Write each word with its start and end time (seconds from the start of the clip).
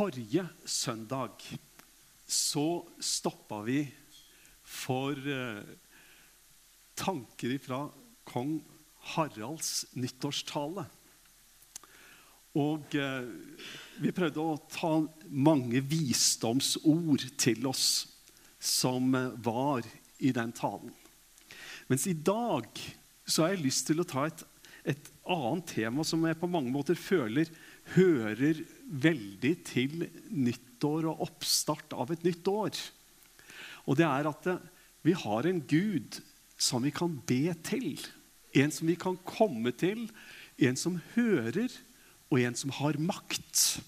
Forrige 0.00 0.46
søndag 0.64 1.42
så 2.24 2.86
stoppa 3.04 3.58
vi 3.66 3.82
for 4.64 5.12
eh, 5.28 5.58
tanker 6.96 7.58
fra 7.60 7.82
kong 8.24 8.54
Haralds 9.12 9.90
nyttårstale. 9.92 10.86
Og 12.56 12.96
eh, 12.96 13.28
vi 14.00 14.14
prøvde 14.16 14.40
å 14.40 14.56
ta 14.72 14.94
mange 15.28 15.84
visdomsord 15.84 17.28
til 17.36 17.68
oss 17.68 17.92
som 18.56 19.12
eh, 19.12 19.36
var 19.36 19.84
i 20.16 20.32
den 20.32 20.56
talen. 20.56 20.96
Mens 21.92 22.08
i 22.08 22.16
dag 22.16 22.72
så 23.28 23.44
har 23.44 23.52
jeg 23.52 23.66
lyst 23.68 23.90
til 23.92 24.00
å 24.00 24.08
ta 24.08 24.30
et, 24.32 24.48
et 24.96 25.14
annet 25.28 25.76
tema 25.76 26.08
som 26.08 26.24
jeg 26.24 26.40
på 26.40 26.48
mange 26.56 26.72
måter 26.72 26.96
føler 26.96 27.52
hører 27.98 28.64
veldig 28.90 29.52
til 29.66 30.06
nyttår 30.34 31.06
og 31.10 31.22
oppstart 31.28 31.94
av 31.94 32.10
et 32.12 32.24
nytt 32.26 32.48
år. 32.50 32.74
Og 33.86 33.98
det 33.98 34.06
er 34.06 34.28
at 34.30 34.48
eh, 34.50 34.64
vi 35.06 35.14
har 35.16 35.46
en 35.48 35.62
Gud 35.64 36.20
som 36.60 36.84
vi 36.84 36.92
kan 36.92 37.14
be 37.26 37.54
til. 37.64 37.94
En 38.52 38.74
som 38.74 38.90
vi 38.90 38.98
kan 39.00 39.16
komme 39.24 39.72
til, 39.72 40.08
en 40.60 40.76
som 40.76 40.98
hører, 41.14 41.70
og 42.30 42.42
en 42.42 42.58
som 42.58 42.72
har 42.76 42.98
makt. 43.00 43.80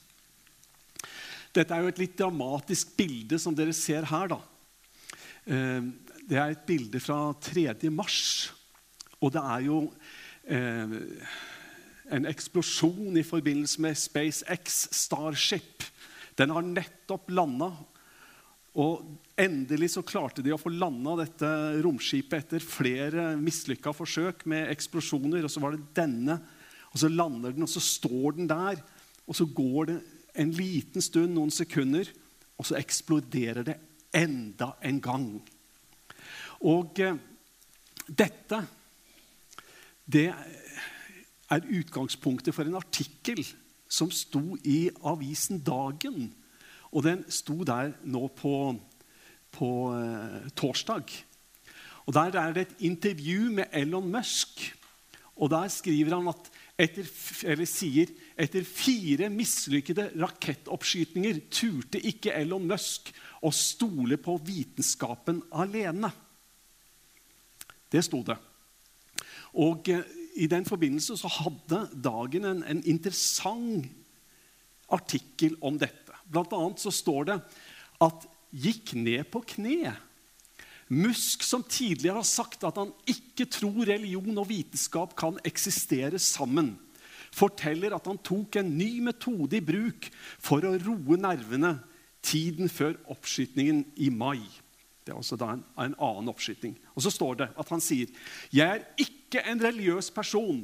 Dette 1.53 1.75
er 1.75 1.85
jo 1.85 1.93
et 1.93 2.01
litt 2.01 2.17
dramatisk 2.19 2.95
bilde 2.97 3.39
som 3.39 3.55
dere 3.55 3.75
ser 3.77 4.07
her. 4.09 4.33
da. 4.33 4.41
Eh, 5.47 5.85
det 6.23 6.39
er 6.39 6.55
et 6.55 6.67
bilde 6.67 7.01
fra 7.03 7.35
3. 7.43 7.91
mars. 7.91 8.53
Og 9.21 9.35
det 9.35 9.43
er 9.43 9.67
jo 9.67 9.79
eh, 10.47 10.97
en 12.11 12.27
eksplosjon 12.27 13.17
i 13.17 13.25
forbindelse 13.27 13.83
med 13.83 13.99
SpaceX 13.99 14.87
Starship. 14.95 15.85
Den 16.39 16.51
har 16.55 16.67
nettopp 16.67 17.31
landa. 17.31 17.71
Og 18.73 19.05
endelig 19.37 19.93
så 19.95 20.05
klarte 20.07 20.43
de 20.45 20.55
å 20.55 20.61
få 20.61 20.73
landa 20.73 21.19
dette 21.21 21.49
romskipet 21.85 22.39
etter 22.39 22.65
flere 22.65 23.33
mislykka 23.37 23.93
forsøk 23.95 24.47
med 24.49 24.71
eksplosjoner. 24.73 25.45
Og 25.45 25.53
så 25.53 25.63
var 25.63 25.77
det 25.77 25.93
denne, 25.97 26.39
og 26.93 27.01
så 27.03 27.13
lander 27.13 27.53
den, 27.53 27.67
og 27.67 27.73
så 27.73 27.85
står 27.85 28.39
den 28.39 28.51
der. 28.51 28.81
Og 29.29 29.37
så 29.37 29.47
går 29.47 29.93
det 29.93 29.99
en 30.41 30.53
liten 30.57 31.05
stund, 31.05 31.35
noen 31.37 31.53
sekunder, 31.53 32.09
og 32.57 32.69
så 32.69 32.79
eksploderer 32.81 33.67
det 33.67 33.77
enda 34.17 34.73
en 34.85 35.01
gang. 35.05 35.27
Og 36.69 37.01
eh, 37.03 37.19
dette 38.09 38.63
det 40.13 40.33
er 41.53 41.69
utgangspunktet 41.79 42.55
for 42.57 42.69
en 42.69 42.79
artikkel 42.81 43.43
som 43.93 44.11
sto 44.15 44.57
i 44.65 44.87
avisen 45.05 45.61
Dagen. 45.65 46.31
Og 46.93 47.05
den 47.05 47.25
sto 47.33 47.61
der 47.65 47.93
nå 48.05 48.27
på, 48.37 48.55
på 49.53 49.71
eh, 49.97 50.49
torsdag. 50.57 51.13
Og 52.07 52.15
Der 52.15 52.39
er 52.39 52.53
det 52.53 52.63
et 52.63 52.81
intervju 52.89 53.51
med 53.51 53.65
Elon 53.73 54.11
Musk. 54.11 54.65
Og 55.37 55.51
Der 55.51 55.69
skriver 55.69 56.17
han 56.17 56.29
at 56.29 56.51
etter, 56.79 57.07
eller 57.45 57.69
sier 57.69 58.11
etter 58.37 58.65
fire 58.65 59.29
mislykkede 59.31 60.11
rakettoppskytninger 60.21 61.45
turte 61.53 62.01
ikke 62.01 62.35
Elon 62.35 62.67
Musk 62.67 63.13
å 63.43 63.53
stole 63.55 64.17
på 64.17 64.39
vitenskapen 64.45 65.43
alene. 65.53 66.11
Det 67.93 68.03
sto 68.05 68.23
det. 68.25 68.39
Og 69.61 69.89
eh, 69.93 70.22
i 70.35 70.49
den 70.51 70.65
forbindelse 70.69 71.17
så 71.21 71.31
hadde 71.31 71.85
Dagen 72.05 72.47
en, 72.49 72.63
en 72.65 72.83
interessant 72.89 73.89
artikkel 74.93 75.57
om 75.65 75.79
dette. 75.81 76.15
Blant 76.29 76.53
annet 76.57 76.81
så 76.83 76.93
står 76.93 77.29
det 77.29 77.37
at 78.03 78.27
'gikk 78.53 78.95
ned 78.95 79.25
på 79.33 79.43
kne'. 79.55 79.95
Musk, 80.93 81.43
som 81.43 81.63
tidligere 81.65 82.21
har 82.21 82.29
sagt 82.29 82.65
at 82.69 82.77
han 82.77 82.93
ikke 83.09 83.47
tror 83.49 83.87
religion 83.89 84.37
og 84.37 84.51
vitenskap 84.51 85.15
kan 85.17 85.39
eksistere 85.45 86.19
sammen, 86.21 86.75
forteller 87.33 87.95
at 87.97 88.07
han 88.07 88.21
tok 88.21 88.59
en 88.61 88.75
ny 88.77 89.01
metode 89.01 89.57
i 89.57 89.65
bruk 89.65 90.11
for 90.37 90.61
å 90.69 90.75
roe 90.77 91.17
nervene 91.17 91.79
tiden 92.21 92.69
før 92.69 92.99
oppskytingen 93.09 93.87
i 93.97 94.11
mai. 94.13 94.43
Det 95.03 95.13
er 95.13 95.19
altså 95.19 95.39
da 95.39 95.51
en, 95.57 95.65
en 95.83 95.97
annen 95.97 96.31
oppskyting. 96.31 96.77
Og 96.95 97.05
så 97.05 97.11
står 97.11 97.41
det 97.41 97.49
at 97.59 97.73
han 97.75 97.83
sier, 97.83 98.07
'Jeg 98.53 98.69
er 98.69 98.85
ikke 99.03 99.43
en 99.51 99.63
religiøs 99.63 100.11
person, 100.15 100.63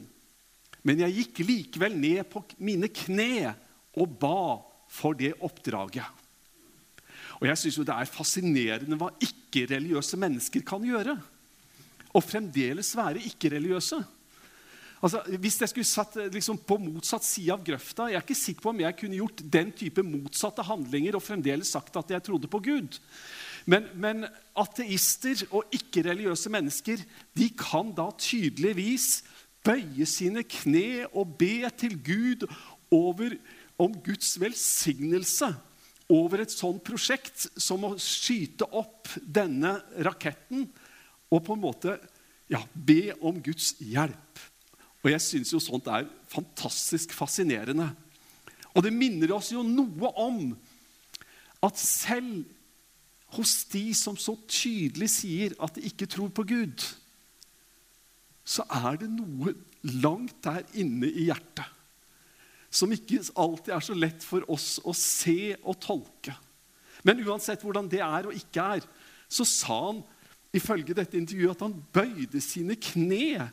men 0.83 1.01
jeg 1.01 1.15
gikk 1.15 1.43
likevel 1.47 1.97
ned 1.99 2.23
på 2.31 2.45
mine 2.59 2.89
kne 2.89 3.55
og 3.99 4.19
ba 4.21 4.63
for 4.89 5.19
det 5.19 5.35
oppdraget.' 5.41 6.27
Og 7.39 7.47
jeg 7.47 7.59
syns 7.59 7.83
det 7.87 7.95
er 7.95 8.11
fascinerende 8.11 8.99
hva 8.99 9.13
ikke-religiøse 9.23 10.19
mennesker 10.19 10.65
kan 10.67 10.83
gjøre. 10.83 11.15
Og 12.17 12.25
fremdeles 12.25 12.97
være 12.99 13.23
ikke-religiøse. 13.31 14.01
Altså, 14.99 15.21
hvis 15.39 15.61
jeg 15.63 15.71
skulle 15.71 15.87
satt 15.87 16.17
liksom, 16.35 16.59
på 16.67 16.79
motsatt 16.83 17.23
side 17.23 17.55
av 17.55 17.61
grøfta 17.63 18.09
Jeg 18.11 18.19
er 18.19 18.25
ikke 18.25 18.35
sikker 18.35 18.65
på 18.65 18.73
om 18.73 18.81
jeg 18.83 18.97
kunne 18.99 19.21
gjort 19.21 19.43
den 19.47 19.71
type 19.71 20.03
motsatte 20.03 20.65
handlinger 20.67 21.15
og 21.15 21.23
fremdeles 21.23 21.71
sagt 21.71 21.95
at 22.01 22.11
jeg 22.11 22.25
trodde 22.27 22.51
på 22.51 22.59
Gud. 22.65 22.99
Men, 23.69 23.89
men 24.01 24.25
ateister 24.57 25.43
og 25.53 25.69
ikke-religiøse 25.77 26.51
mennesker 26.53 27.03
de 27.37 27.49
kan 27.59 27.91
da 27.97 28.09
tydeligvis 28.17 29.21
bøye 29.67 30.07
sine 30.09 30.45
kne 30.49 31.05
og 31.13 31.35
be 31.41 31.69
til 31.77 31.99
Gud 32.01 32.47
over, 32.95 33.37
om 33.79 33.93
Guds 34.05 34.39
velsignelse 34.41 35.51
over 36.09 36.41
et 36.41 36.53
sånt 36.55 36.81
prosjekt 36.87 37.45
som 37.61 37.85
å 37.85 37.93
skyte 38.01 38.67
opp 38.73 39.11
denne 39.21 39.77
raketten 40.07 40.65
og 41.29 41.45
på 41.45 41.55
en 41.55 41.63
måte 41.67 41.99
ja, 42.49 42.63
be 42.73 43.13
om 43.21 43.37
Guds 43.45 43.75
hjelp. 43.85 44.41
Og 45.05 45.13
jeg 45.13 45.23
syns 45.23 45.53
jo 45.53 45.61
sånt 45.61 45.91
er 45.93 46.09
fantastisk 46.33 47.13
fascinerende. 47.15 47.91
Og 48.73 48.85
det 48.85 48.95
minner 48.97 49.37
oss 49.37 49.53
jo 49.53 49.61
noe 49.67 50.11
om 50.17 50.41
at 51.65 51.77
selv 51.81 52.47
hos 53.37 53.65
de 53.73 53.91
som 53.97 54.17
så 54.17 54.35
tydelig 54.49 55.11
sier 55.13 55.57
at 55.63 55.77
de 55.77 55.85
ikke 55.89 56.09
tror 56.09 56.31
på 56.33 56.47
Gud, 56.49 56.85
så 58.49 58.65
er 58.73 59.03
det 59.03 59.11
noe 59.13 59.53
langt 60.01 60.39
der 60.45 60.65
inne 60.81 61.11
i 61.11 61.29
hjertet 61.29 61.75
som 62.69 62.93
ikke 62.93 63.23
alltid 63.41 63.73
er 63.73 63.85
så 63.85 63.97
lett 63.97 64.25
for 64.25 64.45
oss 64.53 64.77
å 64.85 64.93
se 64.97 65.55
og 65.63 65.79
tolke. 65.81 66.35
Men 67.07 67.23
uansett 67.25 67.63
hvordan 67.65 67.89
det 67.91 68.03
er 68.05 68.29
og 68.29 68.37
ikke 68.37 68.67
er, 68.77 68.85
så 69.29 69.47
sa 69.49 69.79
han 69.89 70.03
ifølge 70.57 70.97
dette 70.97 71.17
intervjuet 71.19 71.57
at 71.57 71.65
han 71.65 71.77
bøyde 71.95 72.41
sine 72.45 72.77
kne 72.81 73.49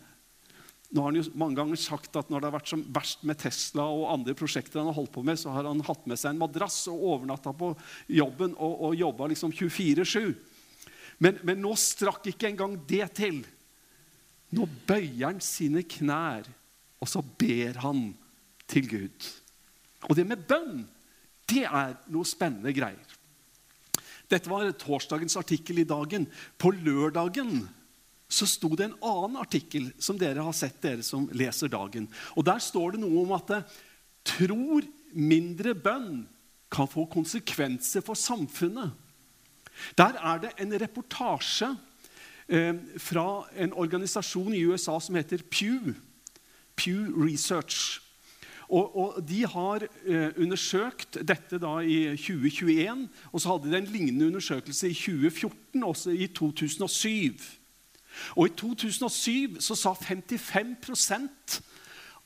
nå 0.91 1.01
har 1.01 1.11
han 1.11 1.17
jo 1.19 1.31
mange 1.39 1.57
ganger 1.57 1.79
sagt 1.79 2.17
at 2.19 2.29
Når 2.29 2.41
det 2.41 2.47
har 2.49 2.55
vært 2.57 2.71
som 2.71 2.83
verst 2.93 3.23
med 3.27 3.39
Tesla 3.41 3.87
og 3.89 4.09
andre 4.13 4.35
prosjekter, 4.37 4.79
han 4.79 4.89
har 4.91 4.97
holdt 4.97 5.13
på 5.15 5.23
med, 5.25 5.39
så 5.39 5.53
har 5.55 5.67
han 5.67 5.83
hatt 5.85 6.05
med 6.09 6.19
seg 6.19 6.33
en 6.33 6.41
madrass 6.43 6.83
og 6.91 7.01
overnatta 7.13 7.53
på 7.57 7.71
jobben 8.11 8.53
og, 8.55 8.75
og 8.89 8.99
jobba 8.99 9.29
liksom 9.31 9.53
24-7. 9.55 10.35
Men, 11.23 11.39
men, 11.47 11.61
nå 11.63 11.73
strakk 11.79 12.27
ikke 12.31 12.49
engang 12.51 12.75
det 12.89 13.07
til. 13.17 13.41
Nå 14.55 14.67
bøyer 14.87 15.29
han 15.29 15.41
sine 15.43 15.85
knær, 15.89 16.47
og 17.01 17.09
så 17.09 17.23
ber 17.23 17.79
han 17.83 18.09
til 18.69 18.89
Gud. 18.91 19.29
Og 20.09 20.17
det 20.17 20.27
med 20.27 20.43
bønn, 20.47 20.83
det 21.49 21.63
er 21.65 21.95
noe 22.13 22.27
spennende 22.27 22.73
greier. 22.75 23.15
Dette 24.29 24.49
var 24.49 24.67
torsdagens 24.81 25.37
artikkel 25.37 25.83
i 25.83 25.87
dagen. 25.87 26.25
På 26.57 26.71
lørdagen 26.73 27.65
så 28.27 28.47
sto 28.49 28.71
det 28.73 28.87
en 28.87 28.99
annen 29.05 29.37
artikkel 29.39 29.91
som 30.01 30.17
dere 30.17 30.43
har 30.43 30.55
sett, 30.55 30.79
dere 30.81 31.03
som 31.05 31.27
leser 31.33 31.69
Dagen. 31.71 32.07
Og 32.35 32.45
Der 32.45 32.59
står 32.59 32.95
det 32.95 33.03
noe 33.03 33.23
om 33.23 33.33
at 33.37 33.51
tror 34.25 34.85
mindre 35.13 35.75
bønn 35.77 36.25
kan 36.73 36.89
få 36.89 37.05
konsekvenser 37.11 38.03
for 38.03 38.17
samfunnet. 38.17 38.91
Der 39.97 40.17
er 40.17 40.41
det 40.41 40.55
en 40.59 40.73
reportasje 40.81 41.69
eh, 42.47 42.73
fra 42.97 43.45
en 43.55 43.73
organisasjon 43.73 44.53
i 44.55 44.65
USA 44.65 44.97
som 44.99 45.15
heter 45.15 45.43
Pew. 45.51 45.93
Pew 46.75 47.11
Research. 47.15 48.01
Og, 48.67 48.95
og 48.97 49.19
De 49.29 49.45
har 49.45 49.85
eh, 49.85 50.31
undersøkt 50.41 51.19
dette 51.21 51.59
da 51.61 51.77
i 51.85 52.15
2021, 52.17 53.05
og 53.31 53.41
så 53.41 53.51
hadde 53.51 53.71
de 53.71 53.77
en 53.77 53.91
lignende 53.93 54.27
undersøkelse 54.31 54.89
i 54.89 54.97
2014, 54.97 55.83
også 55.83 56.15
i 56.15 56.27
2007. 56.27 57.54
Og 58.35 58.47
I 58.49 58.55
2007 58.57 59.59
så 59.63 59.75
sa 59.77 59.93
55% 59.93 61.59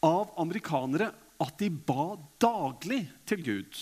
av 0.06 0.34
amerikanere 0.40 1.12
at 1.40 1.56
de 1.60 1.70
ba 1.70 2.16
daglig 2.42 3.06
til 3.28 3.44
Gud. 3.46 3.80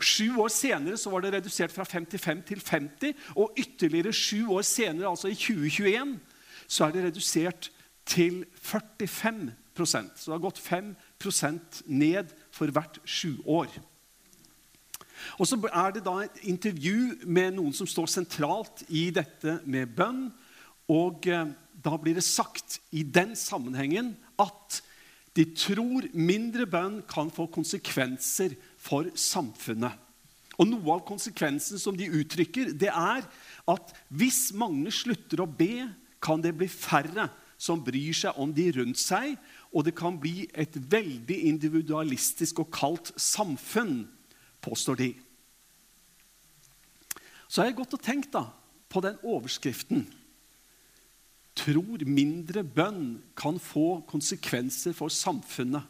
Sju 0.00 0.38
år 0.40 0.48
senere 0.54 0.96
så 0.96 1.10
var 1.12 1.24
det 1.24 1.34
redusert 1.34 1.72
fra 1.74 1.84
55 1.84 2.42
til 2.48 2.62
50, 2.64 3.14
og 3.36 3.52
ytterligere 3.58 4.12
sju 4.14 4.48
år 4.54 4.64
senere, 4.64 5.10
altså 5.10 5.28
i 5.28 5.34
2021, 5.34 6.18
så 6.70 6.86
er 6.86 6.94
det 6.94 7.04
redusert 7.08 7.70
til 8.06 8.44
45% 8.56 9.56
Så 10.16 10.30
det 10.30 10.34
har 10.34 10.42
gått 10.44 10.60
5% 10.60 11.82
ned 11.86 12.32
for 12.52 12.70
hvert 12.70 12.98
sjuår. 13.04 13.70
Og 15.38 15.46
så 15.46 15.56
er 15.68 15.94
det 15.94 16.04
da 16.04 16.16
et 16.24 16.42
intervju 16.48 17.26
med 17.26 17.56
noen 17.56 17.72
som 17.76 17.88
står 17.88 18.08
sentralt 18.10 18.84
i 18.88 19.10
dette 19.14 19.60
med 19.64 19.92
bønn. 19.96 20.30
Og 20.90 21.26
eh, 21.30 21.50
da 21.80 21.96
blir 22.00 22.18
det 22.18 22.26
sagt 22.26 22.80
i 22.90 23.04
den 23.06 23.36
sammenhengen 23.38 24.14
at 24.40 24.80
de 25.38 25.46
tror 25.54 26.08
mindre 26.16 26.66
bønn 26.66 27.00
kan 27.08 27.30
få 27.32 27.46
konsekvenser 27.54 28.56
for 28.80 29.08
samfunnet. 29.14 29.94
Og 30.60 30.68
Noe 30.68 30.98
av 30.98 31.04
konsekvensen 31.08 31.80
som 31.80 31.96
de 31.96 32.10
uttrykker, 32.20 32.74
det 32.76 32.90
er 32.90 33.24
at 33.70 33.94
hvis 34.12 34.50
mange 34.52 34.90
slutter 34.92 35.40
å 35.40 35.48
be, 35.48 35.86
kan 36.20 36.42
det 36.44 36.52
bli 36.58 36.68
færre 36.68 37.30
som 37.60 37.80
bryr 37.84 38.12
seg 38.16 38.36
om 38.40 38.52
de 38.52 38.66
rundt 38.76 39.00
seg, 39.00 39.38
og 39.72 39.86
det 39.86 39.94
kan 39.96 40.18
bli 40.20 40.48
et 40.52 40.74
veldig 40.74 41.38
individualistisk 41.48 42.60
og 42.64 42.72
kaldt 42.74 43.12
samfunn, 43.20 44.02
påstår 44.60 45.00
de. 45.00 45.10
Så 47.48 47.62
har 47.62 47.70
jeg 47.70 47.78
gått 47.80 47.96
og 47.96 48.04
tenkt 48.04 48.34
da, 48.34 48.50
på 48.90 49.00
den 49.04 49.16
overskriften. 49.24 50.04
Tror 51.60 52.04
mindre 52.08 52.62
bønn 52.64 53.18
kan 53.36 53.58
få 53.60 54.00
konsekvenser 54.08 54.94
for 54.96 55.12
samfunnet. 55.12 55.84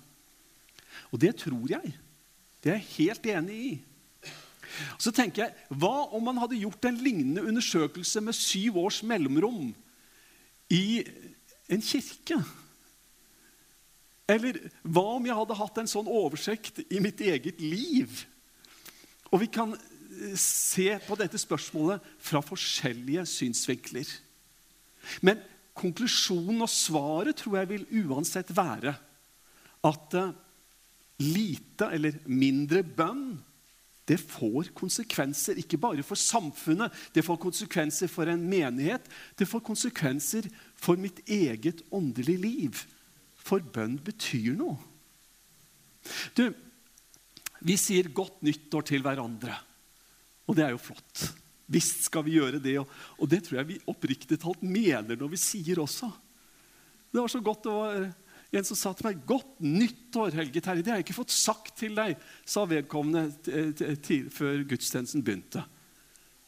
Og 1.10 1.20
det 1.22 1.36
tror 1.42 1.68
jeg. 1.70 1.92
Det 2.60 2.72
er 2.72 2.80
jeg 2.80 2.94
helt 2.96 3.28
enig 3.32 3.58
i. 3.66 3.72
Så 4.98 5.12
tenker 5.14 5.44
jeg, 5.44 5.54
Hva 5.70 6.10
om 6.14 6.24
man 6.24 6.38
hadde 6.40 6.58
gjort 6.60 6.84
en 6.88 6.98
lignende 7.02 7.44
undersøkelse 7.46 8.22
med 8.22 8.36
syv 8.36 8.78
års 8.84 9.02
mellomrom 9.02 9.72
i 10.70 11.02
en 11.70 11.82
kirke? 11.82 12.38
Eller 14.30 14.60
hva 14.82 15.16
om 15.16 15.26
jeg 15.26 15.34
hadde 15.34 15.58
hatt 15.58 15.78
en 15.82 15.90
sånn 15.90 16.10
oversikt 16.10 16.84
i 16.86 17.00
mitt 17.02 17.20
eget 17.24 17.58
liv? 17.62 18.22
Og 19.30 19.42
vi 19.42 19.48
kan 19.50 19.74
eh, 19.74 20.36
se 20.38 20.92
på 21.06 21.18
dette 21.18 21.38
spørsmålet 21.40 22.04
fra 22.22 22.42
forskjellige 22.44 23.24
synsvinkler. 23.26 24.06
Men 25.26 25.40
konklusjonen 25.76 26.64
og 26.64 26.72
svaret 26.72 27.38
tror 27.40 27.60
jeg 27.60 27.70
vil 27.70 27.86
uansett 28.06 28.50
være 28.56 28.94
at 29.86 30.16
eh, 30.18 30.34
lite 31.20 31.88
eller 31.94 32.18
mindre 32.28 32.82
bønn 32.84 33.38
det 34.10 34.16
får 34.18 34.72
konsekvenser. 34.74 35.60
Ikke 35.60 35.78
bare 35.78 36.02
for 36.02 36.18
samfunnet, 36.18 36.90
det 37.14 37.22
får 37.22 37.38
konsekvenser 37.44 38.10
for 38.10 38.26
en 38.26 38.42
menighet. 38.42 39.04
Det 39.38 39.46
får 39.46 39.62
konsekvenser 39.62 40.48
for 40.74 40.98
mitt 40.98 41.20
eget 41.30 41.84
åndelige 41.94 42.42
liv. 42.42 42.80
For 43.38 43.62
bønn 43.62 44.00
betyr 44.02 44.56
noe. 44.58 44.80
Du, 46.34 46.48
vi 47.60 47.76
sier 47.76 48.08
'godt 48.08 48.42
nyttår' 48.42 48.88
til 48.88 49.02
hverandre. 49.04 49.54
Og 50.48 50.56
det 50.56 50.64
er 50.64 50.74
jo 50.74 50.82
flott. 50.82 51.30
Visst 51.70 52.08
skal 52.08 52.24
vi 52.26 52.38
gjøre 52.38 52.58
det. 52.62 52.76
Og 52.82 53.30
det 53.30 53.44
tror 53.46 53.60
jeg 53.60 53.68
vi 53.68 53.82
oppriktig 53.90 54.40
talt 54.42 54.62
mener 54.64 55.14
når 55.18 55.30
vi 55.36 55.40
sier 55.40 55.82
også. 55.82 56.10
Det 57.10 57.20
var 57.20 57.30
så 57.30 57.42
godt 57.42 57.66
det 57.66 57.74
var 57.74 58.08
en 58.50 58.66
som 58.66 58.78
sa 58.78 58.90
til 58.92 59.06
meg 59.06 59.20
'Godt 59.26 59.60
nyttår, 59.62 60.34
Helge 60.34 60.60
Terje'. 60.60 60.82
Det 60.82 60.90
har 60.90 60.98
jeg 60.98 61.06
ikke 61.06 61.22
fått 61.22 61.30
sagt 61.30 61.76
til 61.78 61.94
deg, 61.94 62.16
sa 62.44 62.64
vedkommende 62.66 63.30
før 64.34 64.64
gudstjenesten 64.66 65.22
begynte. 65.22 65.62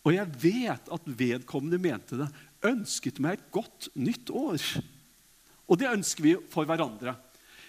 Og 0.02 0.14
jeg 0.16 0.26
vet 0.42 0.88
at 0.90 1.06
vedkommende 1.06 1.78
mente 1.78 2.19
det. 2.19 2.28
Ønsket 2.66 3.20
meg 3.22 3.38
et 3.38 3.50
godt 3.54 3.88
nytt 3.94 4.30
år. 4.30 4.58
Og 5.70 5.78
det 5.78 5.92
ønsker 5.92 6.22
vi 6.26 6.34
for 6.50 6.66
hverandre. 6.66 7.14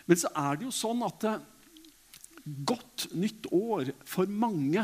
Men 0.09 0.17
så 0.17 0.31
er 0.33 0.57
det 0.57 0.65
jo 0.65 0.73
sånn 0.73 1.05
at 1.05 1.23
eh, 1.29 1.43
godt 2.65 3.07
nytt 3.13 3.47
år 3.53 3.93
for 4.03 4.25
mange 4.25 4.81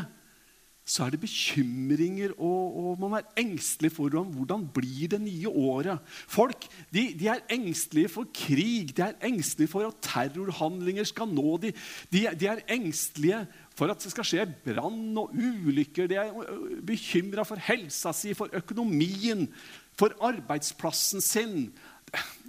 så 0.90 1.04
er 1.06 1.12
det 1.14 1.20
bekymringer, 1.22 2.32
og, 2.42 2.78
og 2.82 2.96
man 2.98 3.20
er 3.20 3.26
engstelig 3.38 3.92
for 3.94 4.08
hvordan, 4.08 4.32
hvordan 4.34 4.64
blir 4.74 5.12
det 5.12 5.20
nye 5.22 5.48
året. 5.48 6.00
Folk 6.26 6.64
de, 6.90 7.04
de, 7.14 7.28
er 7.30 7.44
engstelige 7.54 8.10
for 8.10 8.26
krig, 8.34 8.90
de 8.96 9.04
er 9.04 9.28
engstelige 9.28 9.70
for 9.70 9.86
at 9.86 10.00
terrorhandlinger 10.02 11.06
skal 11.06 11.30
nå 11.30 11.60
dem. 11.62 11.76
De, 12.10 12.24
de, 12.34 12.48
er 12.50 12.64
engstelige 12.74 13.44
for 13.78 13.92
at 13.92 14.02
det 14.02 14.10
skal 14.16 14.26
skje 14.26 14.48
brann 14.64 15.20
og 15.20 15.30
ulykker. 15.30 16.10
De 16.10 16.18
er 16.18 16.82
bekymra 16.86 17.46
for 17.46 17.62
helsa 17.70 18.10
si, 18.16 18.34
for 18.34 18.50
økonomien, 18.58 19.46
for 19.94 20.16
arbeidsplassen 20.26 21.22
sin. 21.22 21.70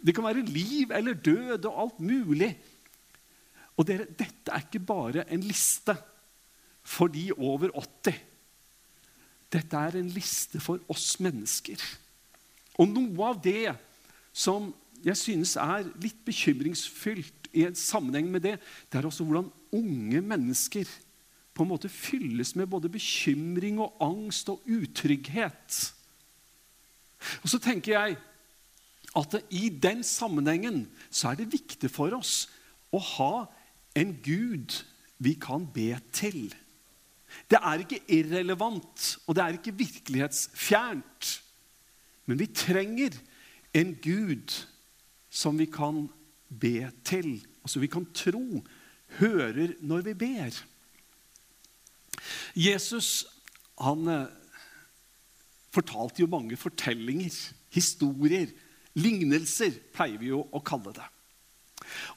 Det 0.02 0.18
kan 0.18 0.26
være 0.26 0.48
liv 0.50 0.90
eller 0.98 1.14
død 1.14 1.70
og 1.70 1.78
alt 1.86 2.02
mulig. 2.02 2.56
Og 3.78 3.86
dere, 3.86 4.10
dette 4.10 4.50
er 4.50 4.66
ikke 4.66 4.82
bare 4.82 5.30
en 5.30 5.46
liste 5.46 5.94
for 6.82 7.14
de 7.14 7.30
over 7.38 7.70
80. 7.78 8.31
Dette 9.52 9.78
er 9.78 9.98
en 10.00 10.12
liste 10.14 10.62
for 10.64 10.80
oss 10.92 11.18
mennesker. 11.24 11.82
Og 12.80 12.90
noe 12.90 13.32
av 13.32 13.42
det 13.44 13.74
som 14.32 14.70
jeg 15.04 15.18
synes 15.18 15.56
er 15.60 15.88
litt 16.02 16.20
bekymringsfylt 16.26 17.50
i 17.58 17.66
en 17.68 17.76
sammenheng 17.76 18.30
med 18.32 18.46
det, 18.46 18.58
det 18.90 19.00
er 19.00 19.08
også 19.08 19.26
hvordan 19.28 19.50
unge 19.76 20.22
mennesker 20.24 20.88
på 21.52 21.66
en 21.66 21.72
måte 21.72 21.92
fylles 21.92 22.54
med 22.56 22.70
både 22.72 22.92
bekymring 22.92 23.82
og 23.84 23.98
angst 24.04 24.50
og 24.54 24.64
utrygghet. 24.72 25.80
Og 27.44 27.52
så 27.52 27.60
tenker 27.62 27.98
jeg 27.98 28.20
at 29.18 29.36
i 29.52 29.68
den 29.84 30.06
sammenhengen 30.08 30.86
så 31.10 31.32
er 31.32 31.42
det 31.42 31.52
viktig 31.52 31.92
for 31.92 32.16
oss 32.16 32.46
å 32.96 33.02
ha 33.18 33.34
en 34.00 34.16
Gud 34.24 34.80
vi 35.22 35.36
kan 35.36 35.68
be 35.68 35.92
til. 36.16 36.54
Det 37.50 37.60
er 37.60 37.84
ikke 37.84 38.02
irrelevant, 38.08 39.18
og 39.28 39.36
det 39.36 39.44
er 39.44 39.58
ikke 39.58 39.76
virkelighetsfjernt. 39.80 41.32
Men 42.26 42.40
vi 42.40 42.48
trenger 42.48 43.18
en 43.74 43.96
Gud 44.04 44.56
som 45.32 45.60
vi 45.60 45.68
kan 45.72 46.06
be 46.50 46.92
til, 47.08 47.40
og 47.64 47.72
som 47.72 47.84
vi 47.84 47.90
kan 47.92 48.08
tro 48.16 48.64
hører 49.20 49.76
når 49.80 50.08
vi 50.10 50.14
ber. 50.26 50.60
Jesus 52.56 53.26
han 53.82 54.08
eh, 54.12 54.28
fortalte 55.74 56.22
jo 56.22 56.30
mange 56.30 56.58
fortellinger, 56.60 57.34
historier, 57.74 58.52
lignelser, 59.00 59.74
pleier 59.96 60.20
vi 60.22 60.30
jo 60.30 60.44
å 60.52 60.62
kalle 60.66 60.94
det. 60.96 61.08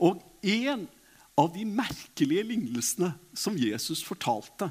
Og 0.04 0.20
en 0.42 0.86
av 1.40 1.50
de 1.54 1.64
merkelige 1.66 2.44
lignelsene 2.46 3.12
som 3.38 3.56
Jesus 3.58 4.02
fortalte, 4.06 4.68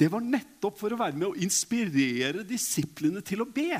det 0.00 0.10
var 0.10 0.24
nettopp 0.24 0.78
for 0.80 0.94
å 0.94 0.98
være 0.98 1.18
med 1.18 1.28
å 1.30 1.38
inspirere 1.44 2.42
disiplene 2.46 3.22
til 3.24 3.44
å 3.44 3.50
be. 3.50 3.78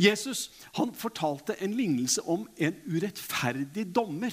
Jesus 0.00 0.48
han 0.78 0.94
fortalte 0.96 1.58
en 1.60 1.74
lignelse 1.76 2.24
om 2.24 2.46
en 2.56 2.78
urettferdig 2.88 3.84
dommer. 3.92 4.32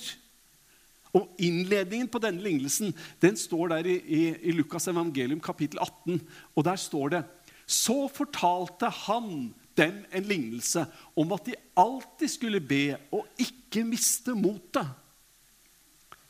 Og 1.13 1.27
Innledningen 1.45 2.09
på 2.09 2.21
denne 2.23 2.41
lignelsen 2.41 2.93
den 3.21 3.35
står 3.37 3.75
der 3.75 3.89
i, 3.91 3.97
i, 4.01 4.21
i 4.49 4.55
Lukas 4.55 4.87
evangelium 4.89 5.43
kapittel 5.43 5.83
18. 5.83 6.21
Og 6.55 6.65
der 6.65 6.79
står 6.79 7.13
det 7.13 7.23
Så 7.67 8.07
fortalte 8.11 8.89
han 9.05 9.51
dem 9.77 10.03
en 10.11 10.27
lignelse 10.29 10.85
om 11.17 11.31
at 11.35 11.45
de 11.49 11.59
alltid 11.79 12.31
skulle 12.31 12.61
be 12.61 12.95
og 13.11 13.27
ikke 13.41 13.85
miste 13.87 14.35
motet. 14.37 14.87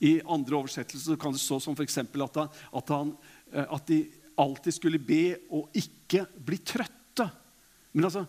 I 0.04 0.18
andre 0.28 0.58
oversettelser 0.60 1.16
kan 1.20 1.36
det 1.36 1.40
stå 1.40 1.62
som 1.64 1.78
f.eks. 1.78 2.02
At, 2.04 2.40
at 2.76 2.92
han 2.92 3.14
at 3.54 3.88
de 3.88 4.02
alltid 4.40 4.76
skulle 4.76 5.00
be 5.00 5.36
og 5.54 5.70
ikke 5.78 6.26
bli 6.46 6.58
trøtte. 6.66 7.28
Men 7.94 8.10
altså, 8.10 8.26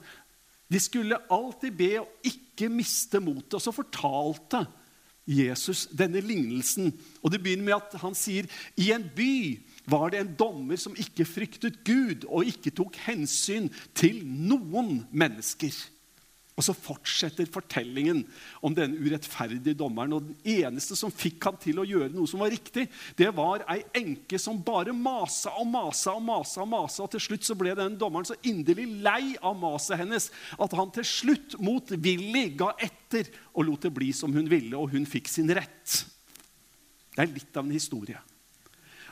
de 0.68 0.80
skulle 0.80 1.20
alltid 1.32 1.76
be 1.76 1.90
og 2.02 2.26
ikke 2.28 2.68
miste 2.72 3.20
motet. 3.24 3.56
Og 3.56 3.64
så 3.64 3.72
fortalte 3.74 4.64
Jesus 5.24 5.86
denne 5.96 6.20
lignelsen. 6.20 6.92
Og 7.22 7.32
Det 7.32 7.40
begynner 7.42 7.64
med 7.64 7.76
at 7.78 7.96
han 8.02 8.16
sier 8.16 8.48
i 8.76 8.90
en 8.92 9.06
by 9.16 9.60
var 9.88 10.12
det 10.12 10.20
en 10.20 10.34
dommer 10.36 10.80
som 10.80 10.96
ikke 10.96 11.26
fryktet 11.28 11.82
Gud 11.84 12.24
og 12.28 12.48
ikke 12.48 12.72
tok 12.72 12.96
hensyn 13.04 13.70
til 13.96 14.22
noen 14.24 15.02
mennesker. 15.12 15.72
Og 16.54 16.62
så 16.62 16.70
fortsetter 16.76 17.48
fortellingen 17.50 18.20
om 18.62 18.74
denne 18.76 19.00
urettferdige 19.02 19.74
dommeren. 19.74 20.14
Og 20.14 20.28
den 20.28 20.60
eneste 20.62 20.94
som 20.94 21.10
fikk 21.10 21.48
han 21.48 21.58
til 21.58 21.80
å 21.82 21.86
gjøre 21.88 22.12
noe 22.14 22.30
som 22.30 22.44
var 22.44 22.52
riktig, 22.54 22.86
det 23.18 23.32
var 23.34 23.64
ei 23.72 23.80
enke 23.98 24.38
som 24.38 24.60
bare 24.62 24.94
masa 24.94 25.50
og 25.58 25.66
masa 25.72 26.14
og 26.14 26.22
masa. 26.22 26.62
Og 26.62 26.70
masa, 26.70 27.02
og 27.02 27.10
til 27.10 27.24
slutt 27.26 27.48
så 27.48 27.58
ble 27.58 27.74
denne 27.74 27.98
dommeren 27.98 28.28
så 28.28 28.38
inderlig 28.46 28.86
lei 29.02 29.34
av 29.42 29.58
maset 29.58 29.98
hennes 29.98 30.30
at 30.54 30.78
han 30.78 30.94
til 30.94 31.08
slutt 31.10 31.58
motvillig 31.58 32.46
ga 32.60 32.70
etter 32.86 33.32
og 33.54 33.66
lot 33.66 33.88
det 33.88 33.94
bli 33.96 34.12
som 34.14 34.30
hun 34.34 34.46
ville, 34.50 34.78
og 34.78 34.94
hun 34.94 35.10
fikk 35.10 35.32
sin 35.32 35.50
rett. 35.58 36.04
Det 37.14 37.22
er 37.22 37.34
litt 37.34 37.58
av 37.58 37.66
en 37.66 37.74
historie. 37.74 38.22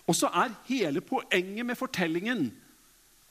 Og 0.07 0.15
så 0.19 0.31
er 0.31 0.55
hele 0.71 1.03
poenget 1.03 1.67
med 1.67 1.79
fortellingen 1.79 2.49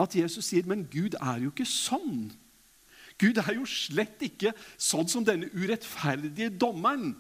at 0.02 0.16
Jesus 0.16 0.52
sier, 0.52 0.68
men 0.68 0.84
Gud 0.92 1.16
er 1.20 1.44
jo 1.44 1.52
ikke 1.52 1.68
sånn. 1.68 2.32
Gud 3.22 3.38
er 3.38 3.54
jo 3.54 3.68
slett 3.70 4.24
ikke 4.26 4.54
sånn 4.82 5.10
som 5.12 5.26
denne 5.26 5.52
urettferdige 5.54 6.50
dommeren, 6.50 7.14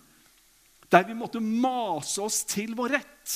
der 0.92 1.06
vi 1.08 1.16
måtte 1.16 1.40
mase 1.40 2.24
oss 2.24 2.42
til 2.50 2.74
vår 2.76 2.98
rett. 2.98 3.36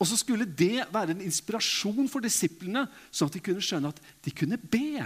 Og 0.00 0.08
så 0.08 0.16
skulle 0.16 0.46
det 0.46 0.86
være 0.92 1.16
en 1.16 1.24
inspirasjon 1.24 2.08
for 2.08 2.24
disiplene, 2.24 2.86
sånn 3.12 3.28
at 3.28 3.36
de 3.36 3.42
kunne 3.44 3.64
skjønne 3.64 3.90
at 3.92 3.98
de 4.24 4.32
kunne 4.36 4.60
be. 4.60 5.02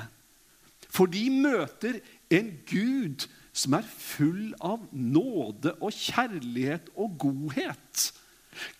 For 0.86 1.10
de 1.10 1.24
møter 1.34 1.98
en 2.34 2.52
Gud 2.68 3.26
som 3.54 3.74
er 3.78 3.86
full 3.86 4.52
av 4.62 4.84
nåde 4.90 5.74
og 5.80 5.94
kjærlighet 5.94 6.92
og 6.94 7.16
godhet. 7.22 8.04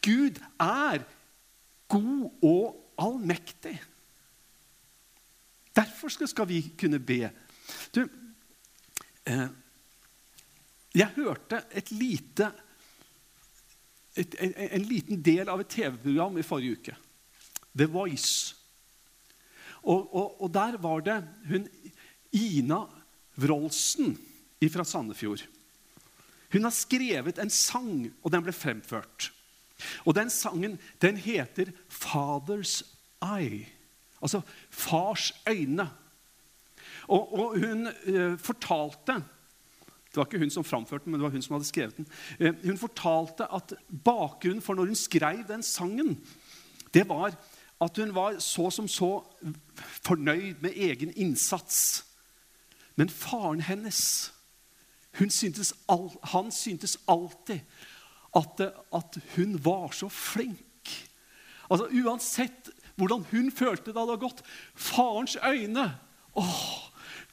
Gud 0.03 0.39
er 0.63 1.03
god 1.91 2.47
og 2.47 2.79
allmektig. 3.01 3.75
Derfor 5.75 6.13
skal 6.15 6.47
vi 6.47 6.61
kunne 6.79 7.01
be. 7.03 7.27
Du, 7.95 8.05
eh, 9.27 9.49
jeg 10.95 11.15
hørte 11.17 11.65
et 11.75 11.91
lite 11.91 12.53
et, 14.15 14.35
en, 14.39 14.53
en, 14.55 14.85
liten 14.87 15.23
del 15.27 15.49
av 15.51 15.61
et 15.61 15.71
TV-program 15.71 16.37
i 16.39 16.47
forrige 16.47 16.79
uke. 16.79 16.93
The 17.75 17.89
Voice. 17.91 18.55
Og, 19.83 20.07
og, 20.15 20.43
og 20.45 20.53
der 20.55 20.79
var 20.79 21.03
det 21.03 21.17
hun 21.49 21.67
Ina 22.35 22.85
Wroldsen 23.43 24.15
fra 24.73 24.85
Sandefjord. 24.87 25.43
Hun 26.55 26.65
har 26.65 26.73
skrevet 26.73 27.41
en 27.43 27.51
sang, 27.51 28.07
og 28.23 28.33
den 28.33 28.45
ble 28.47 28.55
fremført. 28.55 29.33
Og 30.07 30.15
den 30.17 30.31
sangen 30.31 30.79
den 31.03 31.17
heter 31.17 31.73
'Father's 31.91 32.83
Eye'. 33.21 33.67
Altså 34.23 34.41
fars 34.71 35.33
øyne. 35.49 35.91
Og, 37.09 37.33
og 37.39 37.59
hun 37.61 37.89
uh, 38.09 38.39
fortalte 38.41 39.23
det 40.15 40.21
var 40.21 40.29
ikke 40.29 40.39
hun 40.45 40.51
som 40.55 40.65
framførte 40.65 41.05
den, 41.05 41.11
men 41.11 41.19
det 41.19 41.25
var 41.27 41.33
hun 41.35 41.43
som 41.43 41.57
hadde 41.57 41.67
skrevet 41.67 41.97
den. 41.97 42.07
Eh, 42.39 42.55
hun 42.63 42.77
fortalte 42.79 43.49
at 43.51 43.73
bakgrunnen 44.05 44.63
for 44.63 44.79
når 44.79 44.93
hun 44.93 44.95
skrev 44.95 45.41
den 45.49 45.63
sangen, 45.67 46.13
det 46.95 47.03
var 47.09 47.35
at 47.83 47.99
hun 47.99 48.15
var 48.15 48.39
så 48.39 48.69
som 48.71 48.87
så 48.89 49.25
fornøyd 50.07 50.63
med 50.63 50.71
egen 50.77 51.11
innsats. 51.17 52.05
Men 52.95 53.11
faren 53.11 53.61
hennes 53.61 54.33
syntes, 55.29 55.75
Han 56.23 56.53
syntes 56.53 56.99
alltid 57.09 57.61
at, 58.37 58.61
at, 58.95 59.19
hun 59.37 59.65
var 59.65 59.91
så 59.91 60.09
flink. 60.09 61.11
Altså 61.71 61.89
Uansett 61.91 62.71
hvordan 62.95 63.27
hun 63.31 63.51
følte 63.51 63.93
det 63.93 63.99
hadde 63.99 64.19
gått. 64.23 64.43
Farens 64.75 65.37
øyne 65.43 65.99
åh, 66.35 66.91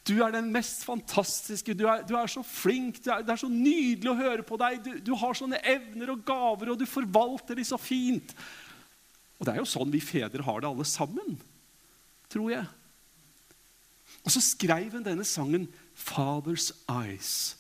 du 0.08 0.16
er 0.26 0.34
den 0.34 0.50
mest 0.54 0.82
fantastiske, 0.88 1.76
du 1.78 1.86
er, 1.86 2.02
du 2.08 2.16
er 2.18 2.30
så 2.32 2.42
flink, 2.46 3.04
er, 3.06 3.22
det 3.22 3.36
er 3.36 3.42
så 3.44 3.50
nydelig 3.52 4.10
å 4.10 4.18
høre 4.18 4.46
på 4.46 4.58
deg. 4.58 4.80
Du, 4.82 4.92
du, 5.12 5.14
har 5.18 5.38
sånne 5.38 5.62
evner 5.62 6.16
og 6.16 6.24
gaver, 6.26 6.74
og 6.74 6.80
du 6.82 6.88
forvalter 6.90 7.58
de 7.58 7.66
så 7.68 7.78
fint. 7.78 8.34
Og 9.38 9.46
det 9.46 9.54
er 9.54 9.62
jo 9.62 9.70
sånn 9.70 9.94
vi 9.94 10.02
fedre 10.02 10.46
har 10.46 10.62
det 10.62 10.70
alle 10.72 10.88
sammen, 10.90 11.38
tror 12.34 12.50
jeg. 12.54 12.66
Og 14.22 14.34
så 14.34 14.42
skrev 14.44 14.98
hun 14.98 15.06
denne 15.06 15.26
sangen 15.26 15.68
'Father's 15.98 16.72
Eyes'. 16.90 17.58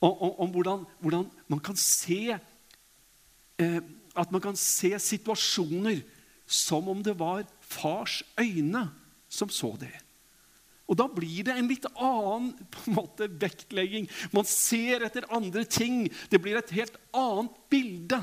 Om, 0.00 0.48
hvordan, 0.50 0.86
hvordan, 1.00 1.26
man 1.46 1.60
kan 1.60 1.76
se 1.76 2.38
eh, 3.58 3.80
At 4.16 4.32
man 4.32 4.40
kan 4.40 4.56
se 4.56 4.98
situasjoner 4.98 6.00
som 6.46 6.88
om 6.88 7.02
det 7.04 7.18
var 7.18 7.44
fars 7.60 8.22
øyne 8.40 8.88
som 9.28 9.48
så 9.48 9.76
det. 9.80 9.92
Og 10.90 10.98
da 10.98 11.06
blir 11.06 11.46
det 11.46 11.54
en 11.54 11.70
litt 11.70 11.86
annen 11.94 12.50
på 12.74 12.82
en 12.88 12.96
måte, 12.96 13.28
vektlegging. 13.30 14.08
Man 14.34 14.48
ser 14.48 15.06
etter 15.06 15.28
andre 15.30 15.62
ting. 15.64 16.08
Det 16.32 16.40
blir 16.42 16.58
et 16.58 16.74
helt 16.74 16.98
annet 17.14 17.56
bilde 17.70 18.18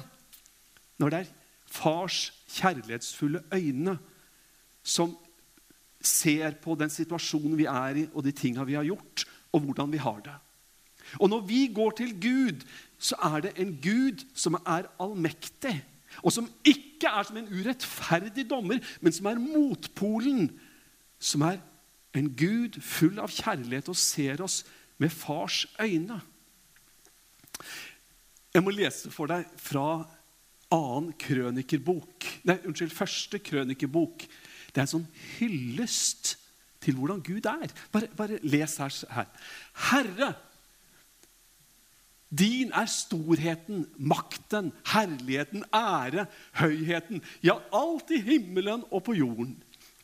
når 0.97 1.13
det 1.13 1.19
er 1.21 1.33
fars 1.69 2.31
kjærlighetsfulle 2.57 3.43
øyne 3.53 3.97
som 4.87 5.13
ser 6.01 6.55
på 6.63 6.75
den 6.79 6.89
situasjonen 6.89 7.57
vi 7.59 7.67
er 7.69 8.01
i, 8.01 8.05
og 8.13 8.23
de 8.25 8.33
tinga 8.35 8.65
vi 8.65 8.77
har 8.77 8.85
gjort, 8.87 9.25
og 9.53 9.65
hvordan 9.65 9.91
vi 9.91 10.01
har 10.01 10.21
det. 10.25 10.35
Og 11.19 11.29
når 11.29 11.43
vi 11.47 11.61
går 11.75 11.91
til 11.99 12.13
Gud, 12.21 12.63
så 12.97 13.17
er 13.29 13.45
det 13.45 13.53
en 13.61 13.75
Gud 13.83 14.23
som 14.35 14.57
er 14.59 14.89
allmektig, 15.01 15.75
og 16.23 16.33
som 16.33 16.47
ikke 16.65 17.09
er 17.11 17.27
som 17.27 17.37
en 17.37 17.49
urettferdig 17.51 18.47
dommer, 18.49 18.79
men 19.01 19.13
som 19.13 19.29
er 19.29 19.41
motpolen, 19.41 20.49
som 21.19 21.43
er 21.45 21.59
en 22.15 22.29
Gud 22.39 22.79
full 22.83 23.19
av 23.21 23.33
kjærlighet 23.33 23.89
og 23.91 23.99
ser 23.99 24.41
oss 24.45 24.61
med 25.01 25.13
fars 25.13 25.65
øyne. 25.81 26.19
Jeg 28.53 28.63
må 28.63 28.73
lese 28.73 29.11
for 29.13 29.29
deg 29.29 29.45
fra 29.61 30.05
annen 30.73 31.13
krønikerbok. 31.19 32.25
Nei, 32.47 32.57
unnskyld, 32.67 32.95
første 32.95 33.39
krønikerbok. 33.43 34.25
Det 34.71 34.81
er 34.81 34.85
en 34.87 34.95
sånn 34.97 35.07
hyllest 35.37 36.35
til 36.83 36.97
hvordan 36.97 37.21
Gud 37.25 37.47
er. 37.49 37.71
Bare, 37.93 38.09
bare 38.17 38.39
les 38.45 38.77
her. 38.79 39.29
Herre, 39.91 40.31
din 42.27 42.73
er 42.75 42.89
storheten, 42.91 43.85
makten, 43.97 44.73
herligheten, 44.91 45.63
ære, 45.71 46.27
høyheten. 46.59 47.21
Ja, 47.43 47.55
alt 47.71 48.11
i 48.11 48.19
himmelen 48.21 48.83
og 48.91 49.05
på 49.07 49.15
jorden. 49.15 49.55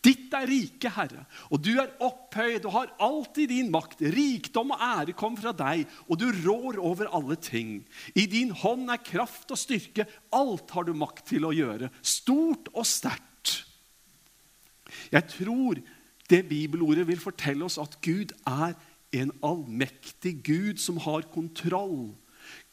Ditt 0.04 0.34
er 0.36 0.50
rike, 0.50 0.90
Herre, 0.92 1.24
og 1.48 1.62
du 1.64 1.72
er 1.80 1.94
opphøyd 2.04 2.66
og 2.68 2.74
har 2.76 2.90
alltid 3.06 3.54
din 3.54 3.70
makt. 3.72 4.02
Rikdom 4.14 4.74
og 4.76 4.82
ære 4.84 5.16
kom 5.16 5.38
fra 5.40 5.54
deg, 5.56 5.86
og 6.12 6.20
du 6.20 6.26
rår 6.44 6.80
over 6.84 7.08
alle 7.16 7.38
ting. 7.40 7.78
I 8.12 8.26
din 8.28 8.52
hånd 8.52 8.92
er 8.92 9.00
kraft 9.00 9.54
og 9.56 9.60
styrke. 9.60 10.06
Alt 10.36 10.74
har 10.76 10.88
du 10.88 10.92
makt 10.98 11.30
til 11.32 11.48
å 11.48 11.54
gjøre, 11.56 11.88
stort 12.04 12.68
og 12.74 12.88
sterkt. 12.88 13.62
Jeg 15.14 15.30
tror 15.32 15.80
det 16.30 16.42
bibelordet 16.50 17.08
vil 17.08 17.22
fortelle 17.22 17.66
oss 17.66 17.80
at 17.82 17.96
Gud 18.04 18.36
er 18.50 18.76
en 19.14 19.32
allmektig 19.46 20.36
Gud 20.44 20.82
som 20.82 21.00
har 21.06 21.28
kontroll. 21.32 22.12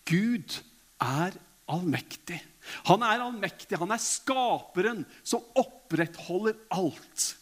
Gud 0.08 0.58
er 1.00 1.37
allmektig. 1.71 2.39
Han 2.89 3.05
er 3.07 3.23
allmektig. 3.25 3.79
Han 3.81 3.93
er 3.95 4.03
skaperen 4.03 5.05
som 5.23 5.45
opprettholder 5.59 6.59
alt. 6.75 7.35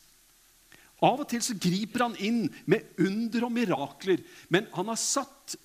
Av 1.04 1.20
og 1.22 1.28
til 1.30 1.42
så 1.44 1.54
griper 1.58 2.08
han 2.08 2.16
inn 2.18 2.46
med 2.66 2.98
under 3.02 3.46
og 3.46 3.54
mirakler. 3.54 4.22
Men 4.50 4.66
han 4.74 4.90
har 4.90 4.98
satt 4.98 5.58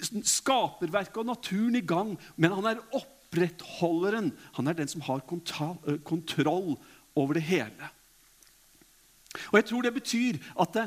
skaperverket 0.00 1.22
og 1.22 1.30
naturen 1.30 1.78
i 1.78 1.84
gang. 1.84 2.16
Men 2.36 2.56
han 2.58 2.68
er 2.72 2.82
opprettholderen. 2.96 4.32
Han 4.58 4.68
er 4.68 4.76
den 4.76 4.90
som 4.90 5.04
har 5.08 5.24
kontroll 5.28 6.76
over 7.16 7.38
det 7.38 7.46
hele. 7.48 7.94
Og 9.50 9.60
jeg 9.60 9.68
tror 9.70 9.86
det 9.86 9.94
betyr 9.94 10.38
at 10.60 10.76
det, 10.76 10.86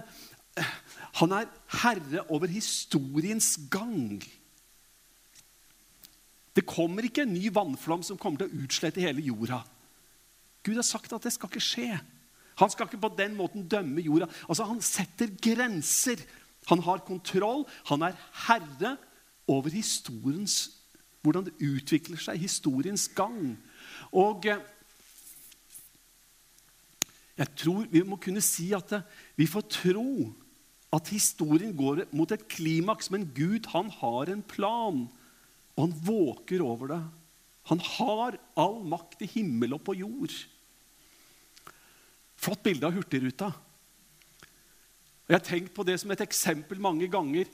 han 1.22 1.34
er 1.34 1.52
herre 1.82 2.26
over 2.30 2.52
historiens 2.52 3.56
gang. 3.72 4.22
Det 6.54 6.66
kommer 6.70 7.06
ikke 7.06 7.26
en 7.26 7.34
ny 7.34 7.50
vannflom 7.54 8.04
som 8.06 8.20
kommer 8.22 8.44
til 8.44 8.52
å 8.52 8.64
utslette 8.66 9.02
hele 9.02 9.24
jorda. 9.26 9.64
Gud 10.64 10.78
har 10.80 10.86
sagt 10.88 11.14
at 11.16 11.26
det 11.26 11.34
skal 11.34 11.50
ikke 11.50 11.64
skje. 11.64 11.90
Han 12.62 12.70
skal 12.70 12.88
ikke 12.88 13.02
på 13.02 13.16
den 13.18 13.36
måten 13.36 13.66
dømme 13.68 14.04
jorda. 14.06 14.30
Altså, 14.48 14.68
Han 14.70 14.82
setter 14.82 15.34
grenser. 15.42 16.22
Han 16.70 16.80
har 16.86 17.04
kontroll. 17.08 17.66
Han 17.90 18.02
er 18.02 18.18
herre 18.48 18.98
over 19.48 19.70
historiens 19.74 20.80
Hvordan 21.24 21.46
det 21.48 21.54
utvikler 21.64 22.20
seg, 22.20 22.36
historiens 22.36 23.06
gang. 23.16 23.54
Og 24.12 24.44
eh, 24.44 24.60
jeg 27.40 27.48
tror 27.62 27.86
vi 27.88 28.02
må 28.04 28.18
kunne 28.20 28.44
si 28.44 28.74
at 28.76 28.92
eh, 28.92 29.06
vi 29.40 29.48
får 29.48 29.64
tro 29.72 30.34
at 30.92 31.14
historien 31.16 31.72
går 31.80 32.04
mot 32.12 32.32
et 32.36 32.44
klimaks, 32.52 33.08
men 33.08 33.30
Gud 33.32 33.72
han 33.72 33.88
har 34.02 34.34
en 34.34 34.44
plan. 34.44 35.06
Og 35.76 35.88
han 35.88 35.94
våker 36.06 36.64
over 36.66 36.94
det. 36.94 37.02
Han 37.72 37.80
har 37.80 38.38
all 38.60 38.82
makt 38.86 39.24
i 39.24 39.30
himmel 39.38 39.78
og 39.78 39.84
på 39.88 39.96
jord. 39.98 40.34
Flott 42.44 42.64
bilde 42.66 42.90
av 42.90 42.96
Hurtigruta. 42.98 43.54
Jeg 45.30 45.38
har 45.38 45.46
tenkt 45.48 45.74
på 45.76 45.86
det 45.88 45.96
som 46.02 46.12
et 46.12 46.22
eksempel 46.26 46.82
mange 46.84 47.08
ganger. 47.12 47.48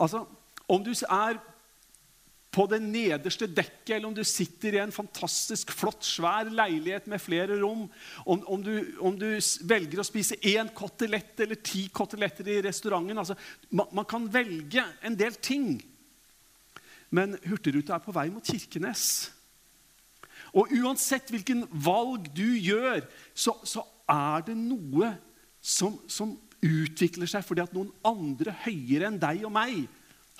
Altså, 0.00 0.26
Om 0.70 0.84
du 0.86 0.92
er 0.94 1.38
på 2.50 2.64
det 2.70 2.80
nederste 2.82 3.46
dekket, 3.46 3.96
eller 3.96 4.08
om 4.08 4.14
du 4.14 4.24
sitter 4.26 4.74
i 4.74 4.80
en 4.82 4.94
fantastisk 4.94 5.70
flott, 5.74 6.02
svær 6.06 6.50
leilighet 6.50 7.06
med 7.10 7.22
flere 7.22 7.60
rom, 7.60 7.84
om, 8.24 8.42
om, 8.46 8.62
du, 8.62 8.96
om 8.98 9.18
du, 9.18 9.28
velger 9.70 10.02
å 10.02 10.06
spise 10.06 10.38
én 10.46 10.70
kotelett 10.74 11.42
eller 11.44 11.60
ti 11.62 11.84
koteletter 11.94 12.48
i 12.50 12.58
restauranten 12.66 13.22
altså, 13.22 13.36
man, 13.70 13.90
man 13.94 14.08
kan 14.10 14.26
velge 14.32 14.82
en 15.06 15.18
del 15.18 15.38
ting. 15.38 15.76
Men 17.10 17.36
Hurtigruta 17.44 17.96
er 17.96 18.04
på 18.04 18.14
vei 18.14 18.28
mot 18.30 18.46
Kirkenes. 18.46 19.30
Og 20.54 20.70
uansett 20.74 21.30
hvilken 21.30 21.64
valg 21.70 22.30
du 22.34 22.46
gjør, 22.58 23.02
så, 23.34 23.54
så 23.66 23.84
er 24.10 24.46
det 24.46 24.56
noe 24.58 25.12
som, 25.62 25.98
som, 26.10 26.38
utvikler 26.60 27.24
seg 27.24 27.40
fordi 27.40 27.62
at 27.62 27.70
noen 27.72 27.88
andre 28.04 28.52
høyere 28.66 29.06
enn 29.08 29.14
deg 29.16 29.46
og 29.48 29.52
meg 29.54 29.78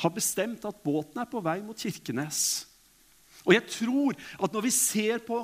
har 0.02 0.12
bestemt 0.12 0.66
at 0.68 0.82
båten 0.84 1.16
er 1.22 1.28
på 1.30 1.40
vei 1.40 1.54
mot 1.64 1.80
Kirkenes. 1.80 2.66
Og 3.46 3.54
jeg 3.54 3.64
tror 3.72 4.18
at 4.36 4.52
når 4.52 4.66
vi 4.66 4.72
ser 4.74 5.22
på 5.24 5.38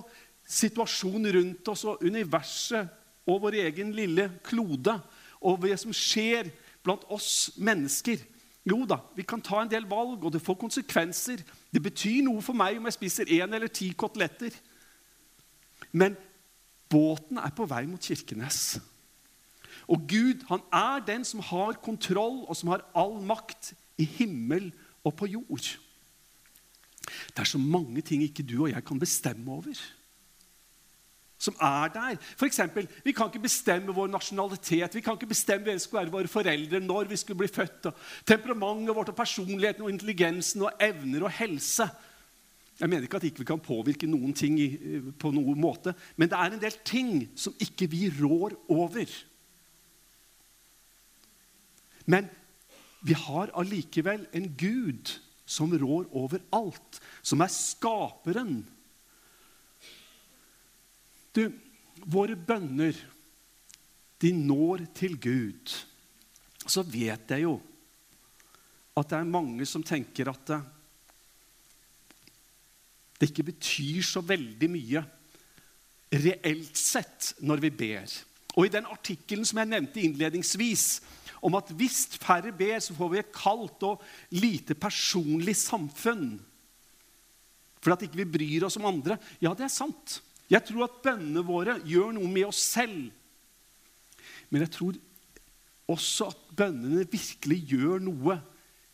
situasjonen 0.45 1.30
rundt 1.33 1.71
oss 1.73 1.87
og 1.88 2.04
universet 2.04 2.92
og 3.25 3.40
vår 3.47 3.56
egen 3.64 3.95
lille 3.97 4.28
klode 4.45 4.99
og 5.40 5.64
det 5.64 5.78
som 5.80 5.97
skjer 5.97 6.52
blant 6.85 7.09
oss 7.12 7.56
mennesker. 7.56 8.21
Jo 8.67 8.83
da, 8.89 8.99
vi 9.15 9.23
kan 9.23 9.43
ta 9.43 9.61
en 9.63 9.71
del 9.71 9.87
valg, 9.87 10.25
og 10.25 10.33
det 10.35 10.43
får 10.43 10.59
konsekvenser. 10.59 11.43
Det 11.71 11.83
betyr 11.83 12.25
noe 12.27 12.43
for 12.43 12.57
meg 12.59 12.81
om 12.81 12.89
jeg 12.89 12.97
spiser 12.99 13.31
én 13.39 13.55
eller 13.55 13.71
ti 13.71 13.93
koteletter. 13.95 14.55
Men 15.95 16.17
båten 16.91 17.39
er 17.39 17.55
på 17.55 17.67
vei 17.71 17.85
mot 17.87 18.03
Kirkenes. 18.03 18.79
Og 19.87 20.03
Gud 20.11 20.43
han 20.49 20.65
er 20.75 21.05
den 21.07 21.25
som 21.25 21.45
har 21.47 21.79
kontroll, 21.83 22.43
og 22.51 22.57
som 22.59 22.73
har 22.75 22.83
all 22.95 23.21
makt 23.23 23.75
i 24.03 24.05
himmel 24.19 24.73
og 25.07 25.15
på 25.15 25.29
jord. 25.31 25.77
Det 27.07 27.39
er 27.39 27.47
så 27.47 27.59
mange 27.59 28.03
ting 28.03 28.25
ikke 28.27 28.43
du 28.43 28.65
og 28.65 28.73
jeg 28.73 28.83
kan 28.85 28.99
bestemme 28.99 29.53
over 29.53 29.79
som 31.38 31.57
er 31.61 31.93
der. 31.93 32.16
For 32.37 32.47
eksempel, 32.49 32.88
vi 33.05 33.12
kan 33.12 33.28
ikke 33.28 33.45
bestemme 33.45 33.95
vår 33.95 34.09
nasjonalitet. 34.09 34.95
Vi 34.95 35.02
kan 35.05 35.19
ikke 35.19 35.31
bestemme 35.35 35.66
hvem 35.66 35.78
som 35.78 35.88
skulle 35.88 36.02
være 36.02 36.14
våre 36.14 36.33
foreldre, 36.33 36.81
når 36.81 37.11
vi 37.11 37.16
skulle 37.21 37.45
bli 37.45 37.52
født. 37.52 37.87
og 37.87 37.95
temperamentet 38.26 38.97
vårt, 38.97 39.09
og 39.09 39.16
personligheten, 39.16 39.83
og 39.83 39.90
intelligensen, 39.90 40.62
og 40.62 40.73
evner 40.81 41.23
og 41.28 41.31
helse. 41.31 41.88
Jeg 42.81 42.88
mener 42.88 43.02
ikke 43.02 43.16
at 43.16 43.25
ikke 43.25 43.38
vi 43.38 43.43
ikke 43.43 43.52
kan 43.55 43.64
påvirke 43.64 44.07
noen 44.07 44.35
ting 44.37 44.59
på 45.19 45.31
noen 45.33 45.61
måte, 45.61 45.95
men 46.16 46.28
det 46.28 46.37
er 46.37 46.52
en 46.52 46.61
del 46.61 46.76
ting 46.85 47.12
som 47.37 47.55
ikke 47.61 47.88
vi 47.88 48.11
rår 48.21 48.52
over. 48.69 49.12
Men 52.07 52.28
vi 53.02 53.16
har 53.16 53.52
allikevel 53.57 54.26
en 54.33 54.50
Gud 54.59 55.16
som 55.47 55.73
rår 55.73 56.09
over 56.12 56.43
alt, 56.52 57.00
som 57.23 57.40
er 57.40 57.52
skaperen 57.52 58.66
du, 61.37 61.45
våre 62.07 62.37
bønner, 62.37 62.97
de 64.23 64.33
når 64.33 64.87
til 64.97 65.19
Gud. 65.21 65.75
Så 66.66 66.83
vet 66.87 67.31
jeg 67.31 67.45
jo 67.45 67.59
at 68.97 69.11
det 69.11 69.19
er 69.19 69.28
mange 69.28 69.66
som 69.69 69.85
tenker 69.85 70.31
at 70.33 70.49
det, 70.49 70.59
det 73.21 73.28
ikke 73.28 73.50
betyr 73.50 74.00
så 74.09 74.23
veldig 74.25 74.71
mye 74.73 75.02
reelt 76.16 76.81
sett 76.81 77.35
når 77.45 77.61
vi 77.66 77.73
ber. 77.85 78.16
Og 78.57 78.66
i 78.66 78.73
den 78.73 78.88
artikkelen 78.88 79.45
som 79.45 79.61
jeg 79.61 79.69
nevnte 79.69 80.00
innledningsvis, 80.00 80.87
om 81.45 81.57
at 81.59 81.71
hvis 81.76 82.07
færre 82.16 82.52
ber, 82.57 82.78
så 82.81 82.97
får 82.97 83.11
vi 83.12 83.21
et 83.21 83.35
kaldt 83.35 83.85
og 83.87 84.05
lite 84.33 84.75
personlig 84.78 85.55
samfunn. 85.61 86.38
For 87.85 87.93
at 87.93 88.07
ikke 88.07 88.23
vi 88.23 88.31
bryr 88.38 88.66
oss 88.66 88.78
om 88.81 88.88
andre. 88.88 89.19
Ja, 89.45 89.52
det 89.52 89.69
er 89.69 89.73
sant. 89.73 90.21
Jeg 90.50 90.62
tror 90.69 90.87
at 90.87 91.00
bønnene 91.05 91.43
våre 91.47 91.79
gjør 91.87 92.12
noe 92.17 92.31
med 92.31 92.49
oss 92.49 92.61
selv. 92.76 93.09
Men 94.50 94.62
jeg 94.62 94.75
tror 94.76 94.99
også 95.91 96.31
at 96.31 96.45
bønnene 96.59 97.07
virkelig 97.11 97.59
gjør 97.73 98.03
noe 98.07 98.38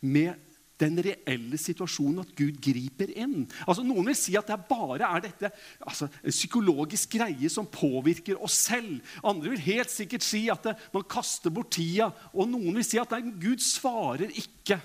med 0.03 0.49
den 0.83 0.99
reelle 1.05 1.59
situasjonen 1.61 2.23
at 2.25 2.33
Gud 2.37 2.57
griper 2.63 3.13
inn. 3.15 3.45
Altså 3.67 3.85
Noen 3.87 4.09
vil 4.09 4.19
si 4.19 4.35
at 4.39 4.49
det 4.51 4.59
bare 4.69 5.07
er 5.07 5.25
dette 5.29 5.51
altså, 5.79 6.09
en 6.23 6.35
psykologisk 6.35 7.15
greie 7.19 7.51
som 7.53 7.69
påvirker 7.71 8.41
oss 8.43 8.57
selv. 8.67 8.99
Andre 9.23 9.53
vil 9.53 9.67
helt 9.69 9.93
sikkert 9.93 10.27
si 10.27 10.47
at 10.53 10.67
det, 10.67 10.75
man 10.95 11.07
kaster 11.07 11.55
bort 11.55 11.71
tida. 11.77 12.11
Og 12.35 12.51
noen 12.51 12.81
vil 12.81 12.87
si 12.87 13.01
at 13.01 13.15
nei, 13.15 13.23
Gud 13.45 13.63
svarer 13.63 14.33
ikke. 14.33 14.81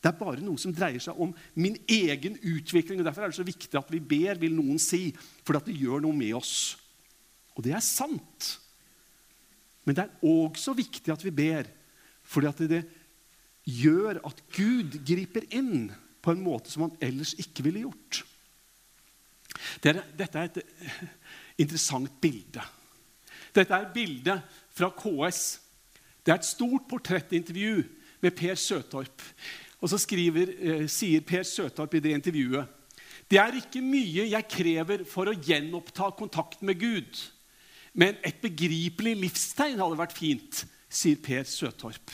Det 0.00 0.08
er 0.08 0.16
bare 0.16 0.40
noe 0.40 0.60
som 0.60 0.72
dreier 0.72 1.02
seg 1.02 1.18
om 1.20 1.32
min 1.60 1.76
egen 1.84 2.38
utvikling. 2.40 3.00
og 3.00 3.08
Derfor 3.08 3.26
er 3.26 3.32
det 3.32 3.36
så 3.36 3.44
viktig 3.44 3.76
at 3.76 3.90
vi 3.92 4.00
ber, 4.00 4.40
vil 4.40 4.56
noen 4.56 4.80
si, 4.80 5.10
fordi 5.44 5.60
at 5.60 5.68
det 5.68 5.76
gjør 5.76 6.06
noe 6.06 6.16
med 6.16 6.32
oss. 6.38 6.54
Og 7.52 7.64
det 7.66 7.74
er 7.76 7.84
sant. 7.84 8.54
Men 9.84 9.98
det 9.98 10.06
er 10.06 10.24
også 10.30 10.72
viktig 10.76 11.12
at 11.12 11.24
vi 11.24 11.34
ber, 11.34 11.68
fordi 12.24 12.48
at 12.48 12.64
det 12.70 12.82
gjør 13.68 14.22
at 14.24 14.40
Gud 14.56 14.96
griper 15.04 15.44
inn 15.52 15.90
på 16.24 16.32
en 16.32 16.42
måte 16.44 16.72
som 16.72 16.86
han 16.86 16.96
ellers 17.04 17.34
ikke 17.40 17.64
ville 17.66 17.84
gjort. 17.84 18.22
Dette 19.84 20.30
er 20.32 20.48
et 20.48 20.60
interessant 21.60 22.12
bilde. 22.22 22.62
Dette 23.52 23.74
er 23.74 23.86
et 23.86 23.94
bilde 23.94 24.36
fra 24.72 24.90
KS. 24.96 25.42
Det 26.24 26.32
er 26.32 26.40
et 26.40 26.48
stort 26.48 26.86
portrettintervju 26.88 27.82
med 28.22 28.36
Per 28.36 28.56
Søtorp. 28.60 29.24
Og 29.80 29.88
så 29.88 29.98
skriver, 29.98 30.52
eh, 30.60 30.86
sier 30.86 31.24
Per 31.24 31.42
Søtorp 31.42 31.94
i 31.94 32.04
det 32.04 32.12
intervjuet 32.18 32.76
det 33.30 33.38
er 33.38 33.60
ikke 33.60 33.82
mye 33.84 34.26
jeg 34.26 34.48
krever 34.50 35.04
for 35.06 35.30
å 35.30 35.36
gjenoppta 35.36 36.08
kontakten 36.18 36.66
med 36.66 36.80
Gud. 36.80 37.20
Men 37.94 38.18
et 38.26 38.40
begripelig 38.42 39.14
livstegn 39.20 39.78
hadde 39.78 39.98
vært 40.00 40.16
fint, 40.18 40.64
sier 40.90 41.20
Per 41.22 41.46
Søtorp. 41.46 42.10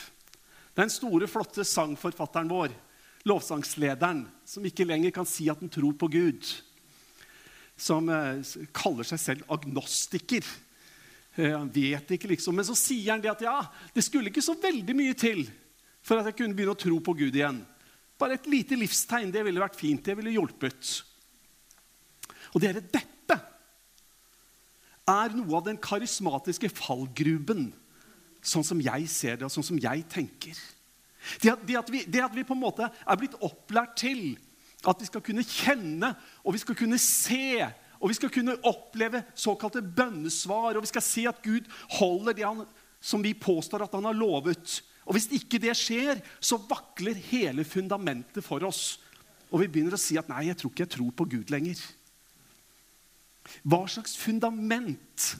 Den 0.76 0.92
store, 0.92 1.29
flotte 1.29 1.64
sangforfatteren 1.64 2.52
vår, 2.52 2.74
lovsangslederen, 3.26 4.26
som 4.44 4.68
ikke 4.68 4.85
lenger 4.85 5.14
kan 5.16 5.29
si 5.29 5.48
at 5.48 5.62
han 5.62 5.72
tror 5.72 5.96
på 5.96 6.11
Gud. 6.12 6.44
Som 7.81 8.12
eh, 8.12 8.44
kaller 8.76 9.09
seg 9.09 9.22
selv 9.22 9.57
agnostiker. 9.57 10.44
Eh, 11.40 11.55
han 11.57 11.72
vet 11.72 12.12
ikke, 12.12 12.29
liksom. 12.35 12.61
Men 12.61 12.68
så 12.68 12.76
sier 12.76 13.14
han 13.14 13.24
det 13.24 13.33
at 13.33 13.46
ja, 13.48 13.57
det 13.96 14.05
skulle 14.05 14.29
ikke 14.29 14.44
så 14.44 14.57
veldig 14.61 14.96
mye 15.00 15.16
til 15.16 15.46
for 16.07 16.21
at 16.21 16.31
jeg 16.31 16.38
kunne 16.38 16.55
begynne 16.55 16.77
å 16.77 16.79
tro 16.79 17.01
på 17.03 17.16
Gud 17.19 17.35
igjen. 17.35 17.64
Bare 18.16 18.38
et 18.38 18.47
lite 18.49 18.79
livstegn 18.79 19.33
det 19.35 19.42
ville 19.45 19.62
vært 19.62 19.79
fint. 19.79 20.05
Det 20.05 20.14
ville 20.16 20.33
hjulpet. 20.37 20.92
Og 22.55 22.62
dere, 22.62 22.81
dette 22.81 23.37
er 25.07 25.35
noe 25.37 25.59
av 25.59 25.66
den 25.66 25.79
karismatiske 25.83 26.71
fallgruben, 26.75 27.69
sånn 28.47 28.66
som 28.66 28.81
jeg 28.83 29.11
ser 29.11 29.38
det, 29.38 29.47
og 29.47 29.55
sånn 29.55 29.66
som 29.66 29.81
jeg 29.83 30.07
tenker. 30.11 30.59
Det 31.42 31.51
at, 31.53 31.62
det, 31.66 31.77
at 31.79 31.90
vi, 31.90 32.05
det 32.07 32.23
at, 32.23 32.35
vi, 32.35 32.47
på 32.47 32.55
en 32.55 32.62
måte 32.62 32.87
er 32.87 33.19
blitt 33.19 33.35
opplært 33.42 33.97
til 33.99 34.37
at 34.87 35.01
vi 35.03 35.09
skal 35.09 35.25
kunne 35.27 35.42
kjenne 35.42 36.12
og 36.45 36.55
vi 36.55 36.62
skal 36.62 36.79
kunne 36.79 37.01
se 37.03 37.66
og 37.97 38.11
vi 38.12 38.16
skal 38.19 38.31
kunne 38.31 38.59
oppleve 38.69 39.23
såkalte 39.35 39.81
bønnesvar, 39.81 40.77
og 40.77 40.85
vi 40.85 40.90
skal 40.90 41.05
se 41.05 41.25
at 41.31 41.38
Gud 41.42 41.64
holder 41.97 42.37
det 42.37 42.45
han, 42.45 42.66
som 43.01 43.23
vi 43.25 43.33
påstår 43.33 43.87
at 43.87 43.95
han 43.97 44.05
har 44.05 44.16
lovet. 44.16 44.83
Og 45.07 45.14
Hvis 45.14 45.29
ikke 45.31 45.61
det 45.62 45.75
skjer, 45.79 46.19
så 46.42 46.59
vakler 46.59 47.14
hele 47.29 47.64
fundamentet 47.64 48.45
for 48.45 48.64
oss. 48.66 48.99
Og 49.53 49.62
vi 49.62 49.69
begynner 49.71 49.95
å 49.95 50.01
si 50.01 50.19
at 50.19 50.29
'nei, 50.29 50.49
jeg 50.49 50.59
tror 50.59 50.71
ikke 50.73 50.85
jeg 50.85 50.95
tror 50.97 51.11
på 51.14 51.29
Gud 51.31 51.53
lenger'. 51.55 51.83
Hva 53.62 53.87
slags 53.87 54.16
fundament 54.19 55.37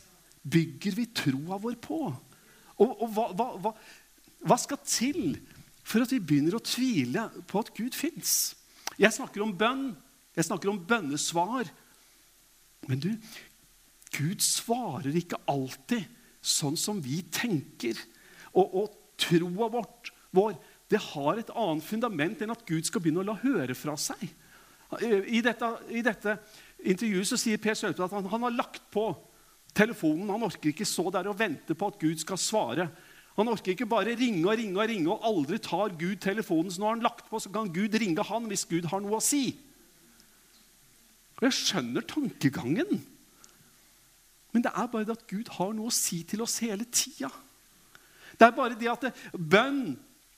bygger 0.47 0.95
vi 0.95 1.07
troa 1.11 1.59
vår 1.59 1.75
på? 1.83 2.01
Og, 2.79 2.91
og 3.03 3.09
hva, 3.11 3.27
hva, 3.35 3.47
hva, 3.59 3.73
hva, 4.47 4.59
skal 4.61 4.79
til 4.85 5.41
for 5.83 6.05
at 6.05 6.13
vi 6.13 6.21
begynner 6.23 6.59
å 6.59 6.63
tvile 6.63 7.27
på 7.49 7.63
at 7.63 7.73
Gud 7.75 7.97
fins? 7.97 8.55
Jeg 9.01 9.15
snakker 9.17 9.43
om 9.43 9.55
bønn, 9.59 9.89
jeg 10.37 10.47
snakker 10.47 10.71
om 10.71 10.79
bønnesvar. 10.79 11.67
Men 12.87 13.03
du, 13.03 13.11
Gud 14.15 14.45
svarer 14.45 15.17
ikke 15.19 15.41
alltid 15.51 16.07
sånn 16.47 16.77
som 16.79 17.01
vi 17.03 17.23
tenker. 17.33 17.99
Og, 18.55 18.71
og 18.85 18.95
troa 19.21 19.71
vår 19.73 20.57
det 20.91 21.01
har 21.03 21.41
et 21.41 21.51
annet 21.51 21.85
fundament 21.85 22.43
enn 22.43 22.53
at 22.55 22.63
Gud 22.67 22.87
skal 22.87 23.03
begynne 23.03 23.25
å 23.25 23.27
la 23.27 23.35
høre 23.41 23.75
fra 23.75 23.97
seg. 23.99 24.23
I 25.03 25.41
dette, 25.43 25.71
i 25.91 26.03
dette 26.05 26.37
intervjuet 26.87 27.27
så 27.27 27.39
sier 27.41 27.59
Per 27.63 27.75
Sølte 27.75 28.05
at 28.05 28.15
han, 28.15 28.29
han, 28.31 28.45
har 28.47 28.55
lagt 28.55 28.85
på 28.95 29.09
telefonen. 29.75 30.31
Han 30.31 30.47
orker 30.47 30.71
ikke 30.71 30.87
så 30.87 31.09
der 31.11 31.27
og 31.27 31.39
vente 31.41 31.75
på 31.75 31.91
at 31.91 31.99
Gud 31.99 32.23
skal 32.23 32.39
svare. 32.39 32.87
Han 33.37 33.51
orker 33.51 33.75
ikke 33.75 33.89
bare 33.91 34.15
ringe 34.17 34.47
og 34.47 34.55
ringe 34.61 34.79
og 34.79 34.89
ringe 34.93 35.11
og 35.11 35.27
aldri 35.27 35.59
tar 35.65 35.97
Gud 35.99 36.21
telefonen. 36.23 36.71
Så 36.71 36.81
nå 36.81 36.89
har 36.89 36.95
han 36.95 37.05
lagt 37.05 37.27
på, 37.27 37.41
så 37.43 37.51
kan 37.53 37.73
Gud 37.75 37.99
ringe 37.99 38.25
han 38.31 38.47
hvis 38.53 38.65
Gud 38.71 38.87
har 38.93 39.03
noe 39.03 39.19
å 39.19 39.25
si. 39.25 39.51
Og 41.37 41.49
Jeg 41.49 41.59
skjønner 41.59 42.07
tankegangen. 42.07 43.03
Men 44.55 44.65
det 44.65 44.71
er 44.71 44.87
bare 44.89 45.05
det 45.05 45.19
at 45.19 45.27
Gud 45.29 45.51
har 45.59 45.75
noe 45.77 45.91
å 45.91 45.99
si 45.99 46.23
til 46.31 46.47
oss 46.47 46.61
hele 46.63 46.87
tida. 46.89 47.33
Det 48.37 48.47
er 48.47 48.57
bare 48.57 48.77
det 48.79 48.91
at 48.93 49.07
det, 49.09 49.15
bønn 49.33 49.97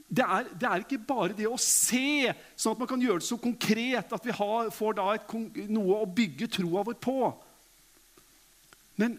det 0.08 0.24
er, 0.24 0.46
det 0.56 0.68
er, 0.68 0.82
ikke 0.84 1.04
bare 1.04 1.34
det 1.37 1.44
å 1.50 1.58
se, 1.61 2.32
sånn 2.56 2.72
at 2.72 2.80
man 2.80 2.88
kan 2.88 3.02
gjøre 3.02 3.20
det 3.20 3.28
så 3.28 3.37
konkret 3.42 4.14
at 4.16 4.24
vi 4.24 4.32
har, 4.32 4.70
får 4.72 5.02
et, 5.12 5.34
noe 5.68 5.98
å 6.00 6.08
bygge 6.08 6.48
troa 6.56 6.84
vår 6.87 6.96
på. 7.04 7.18
Men 8.96 9.18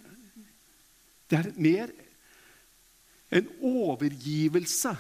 det 1.29 1.37
er 1.37 1.51
mer 1.61 1.93
en 3.37 3.51
overgivelse 3.61 4.95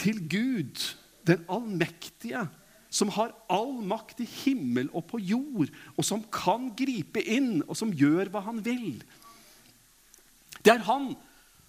til 0.00 0.22
Gud, 0.32 0.80
den 1.28 1.44
allmektige, 1.52 2.46
som 2.88 3.12
har 3.12 3.34
all 3.52 3.82
makt 3.84 4.22
i 4.24 4.28
himmel 4.46 4.88
og 4.96 5.10
på 5.10 5.20
jord, 5.20 5.68
og 5.92 6.06
som 6.08 6.24
kan 6.32 6.70
gripe 6.78 7.20
inn, 7.20 7.58
og 7.68 7.76
som 7.76 7.92
gjør 7.92 8.32
hva 8.32 8.46
han 8.46 8.62
vil. 8.64 9.02
Det 10.64 10.72
er 10.72 10.86
han 10.88 11.12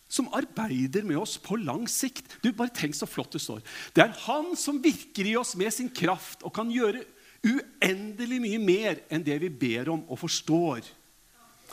som 0.10 0.30
arbeider 0.34 1.06
med 1.06 1.19
oss 1.22 1.38
på 1.38 1.60
lang 1.62 1.86
sikt. 1.89 2.26
Du, 2.41 2.50
Bare 2.52 2.74
tenk 2.74 2.98
så 2.98 3.08
flott 3.10 3.36
det 3.36 3.43
står. 3.43 3.62
Det 3.93 4.04
er 4.04 4.15
Han 4.26 4.56
som 4.58 4.82
virker 4.82 5.30
i 5.30 5.38
oss 5.38 5.54
med 5.60 5.72
sin 5.74 5.91
kraft 5.93 6.41
og 6.43 6.54
kan 6.56 6.72
gjøre 6.74 7.06
uendelig 7.45 8.39
mye 8.43 8.60
mer 8.60 9.04
enn 9.13 9.24
det 9.24 9.38
vi 9.45 9.52
ber 9.54 9.93
om 9.93 10.02
og 10.10 10.19
forstår. 10.26 10.82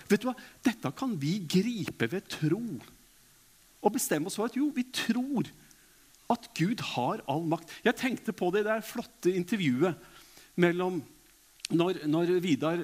Vet 0.07 0.23
du 0.23 0.29
hva? 0.29 0.37
Dette 0.63 0.93
kan 0.95 1.17
vi 1.19 1.39
gripe 1.49 2.11
ved 2.13 2.29
tro. 2.31 2.63
Og 3.81 3.95
bestemme 3.95 4.29
oss 4.29 4.37
for 4.39 4.51
at 4.51 4.59
jo, 4.59 4.69
vi 4.75 4.85
tror 4.93 5.49
at 6.33 6.49
Gud 6.59 6.83
har 6.93 7.23
all 7.31 7.45
makt. 7.49 7.73
Jeg 7.87 7.99
tenkte 7.99 8.35
på 8.37 8.51
det 8.55 8.67
der 8.67 8.85
flotte 8.85 9.33
intervjuet 9.33 9.97
mellom 10.57 11.03
Når, 11.67 12.05
når 12.07 12.29
Vidar 12.39 12.79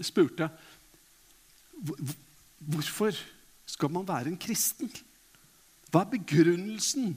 spurte 0.00 0.46
hvorfor 2.64 3.12
skal 3.66 3.92
man 3.92 4.06
være 4.08 4.30
en 4.32 4.40
kristen? 4.40 4.90
Hva 5.90 6.04
er 6.04 6.12
begrunnelsen? 6.16 7.14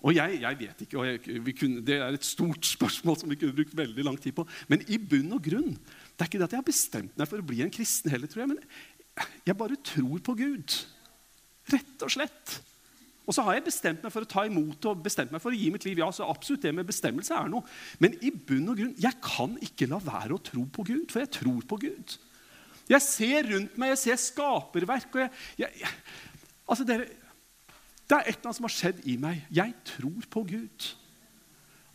Og 0.00 0.14
jeg, 0.16 0.38
jeg 0.40 0.58
vet 0.62 0.84
ikke, 0.84 0.96
og 0.96 1.06
jeg, 1.06 1.56
kunne, 1.58 1.82
Det 1.84 1.98
er 2.00 2.16
et 2.16 2.24
stort 2.24 2.64
spørsmål 2.64 3.18
som 3.20 3.30
vi 3.30 3.36
kunne 3.36 3.56
brukt 3.56 3.76
veldig 3.76 4.06
lang 4.06 4.16
tid 4.20 4.32
på. 4.32 4.46
Men 4.68 4.84
i 4.88 4.96
bunn 4.96 5.36
og 5.36 5.44
grunn 5.44 5.74
Det 5.74 6.24
er 6.24 6.30
ikke 6.30 6.40
det 6.40 6.48
at 6.48 6.56
jeg 6.56 6.62
har 6.62 6.70
bestemt 6.70 7.20
meg 7.20 7.28
for 7.28 7.42
å 7.42 7.46
bli 7.46 7.60
en 7.64 7.74
kristen 7.74 8.12
heller, 8.12 8.30
tror 8.30 8.46
jeg. 8.46 8.54
Men 8.54 9.28
jeg 9.44 9.58
bare 9.60 9.76
tror 9.84 10.22
på 10.24 10.36
Gud. 10.38 10.76
Rett 11.70 12.06
og 12.06 12.12
slett. 12.16 12.56
Og 13.28 13.36
så 13.36 13.44
har 13.46 13.58
jeg 13.58 13.66
bestemt 13.68 14.02
meg 14.02 14.14
for 14.14 14.24
å 14.24 14.30
ta 14.30 14.46
imot 14.48 14.88
og 14.90 15.04
bestemt 15.04 15.30
meg 15.34 15.42
for 15.42 15.52
å 15.52 15.58
gi 15.58 15.68
mitt 15.70 15.84
liv. 15.86 16.00
Ja, 16.00 16.08
så 16.14 16.26
absolutt 16.26 16.64
det 16.64 16.72
med 16.74 16.88
bestemmelse 16.88 17.36
er 17.36 17.52
noe. 17.52 17.62
Men 18.02 18.16
i 18.24 18.32
bunn 18.32 18.72
og 18.72 18.80
grunn, 18.80 18.96
jeg 18.98 19.20
kan 19.22 19.54
ikke 19.62 19.90
la 19.90 20.00
være 20.02 20.34
å 20.34 20.42
tro 20.48 20.64
på 20.64 20.86
Gud, 20.88 21.06
for 21.12 21.22
jeg 21.22 21.34
tror 21.36 21.60
på 21.68 21.78
Gud. 21.84 22.16
Jeg 22.90 23.06
ser 23.06 23.46
rundt 23.52 23.76
meg, 23.78 23.92
jeg 23.94 24.02
ser 24.04 24.20
skaperverk. 24.20 25.14
jeg, 25.14 25.30
jeg 25.58 25.92
altså 26.66 26.86
dere, 26.86 27.06
Det 28.08 28.16
er 28.16 28.24
et 28.26 28.34
eller 28.34 28.48
annet 28.48 28.58
som 28.58 28.66
har 28.66 28.74
skjedd 28.74 29.04
i 29.06 29.16
meg. 29.16 29.44
Jeg 29.54 29.74
tror 29.86 30.24
på 30.30 30.42
Gud. 30.48 30.86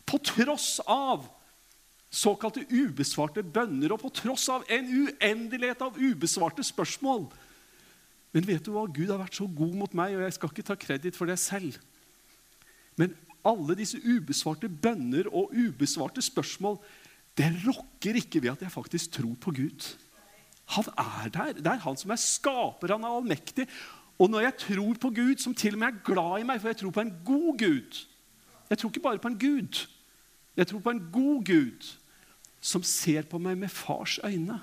På 0.07 0.19
tross 0.23 0.79
av 0.87 1.25
såkalte 2.15 2.63
ubesvarte 2.71 3.43
bønner 3.43 3.91
og 3.91 3.99
på 4.05 4.13
tross 4.21 4.47
av 4.53 4.63
en 4.71 4.87
uendelighet 4.87 5.81
av 5.83 5.97
ubesvarte 5.99 6.63
spørsmål. 6.63 7.25
Men 8.31 8.47
vet 8.47 8.63
du 8.63 8.71
hva? 8.71 8.85
Gud 8.87 9.11
har 9.11 9.19
vært 9.19 9.35
så 9.35 9.47
god 9.47 9.75
mot 9.75 9.93
meg, 9.95 10.15
og 10.15 10.23
jeg 10.23 10.37
skal 10.37 10.51
ikke 10.51 10.67
ta 10.69 10.77
kreditt 10.79 11.19
for 11.19 11.27
det 11.27 11.35
selv. 11.41 11.75
Men 12.95 13.11
alle 13.45 13.75
disse 13.75 13.99
ubesvarte 13.99 14.71
bønner 14.71 15.27
og 15.27 15.51
ubesvarte 15.51 16.23
spørsmål 16.23 16.79
det 17.35 17.51
rokker 17.65 18.15
ikke 18.15 18.39
ved 18.39 18.53
at 18.53 18.63
jeg 18.63 18.71
faktisk 18.71 19.17
tror 19.17 19.35
på 19.43 19.51
Gud. 19.51 19.87
Han 20.65 20.87
er 20.97 21.29
der. 21.29 21.53
Det 21.53 21.67
er 21.67 21.83
han 21.83 21.97
som 21.97 22.11
er 22.11 22.21
skaper. 22.21 22.93
Han 22.95 23.03
er 23.03 23.17
allmektig. 23.17 23.67
Og 24.19 24.29
når 24.29 24.47
jeg 24.47 24.57
tror 24.57 24.93
på 25.01 25.09
Gud, 25.09 25.37
som 25.37 25.55
til 25.55 25.75
og 25.75 25.79
med 25.79 25.87
er 25.87 26.03
glad 26.07 26.41
i 26.41 26.47
meg, 26.47 26.61
for 26.61 26.71
jeg 26.71 26.77
tror 26.77 26.95
på 26.95 27.03
en 27.03 27.15
god 27.25 27.57
Gud 27.59 28.05
Jeg 28.69 28.77
tror 28.77 28.89
ikke 28.89 28.99
bare 28.99 29.21
på 29.21 29.27
en 29.27 29.39
Gud. 29.39 29.87
Jeg 30.57 30.67
tror 30.67 30.79
på 30.79 30.89
en 30.89 31.09
god 31.13 31.45
Gud 31.45 31.91
som 32.61 32.83
ser 32.83 33.27
på 33.29 33.37
meg 33.37 33.57
med 33.57 33.69
fars 33.69 34.19
øyne. 34.25 34.59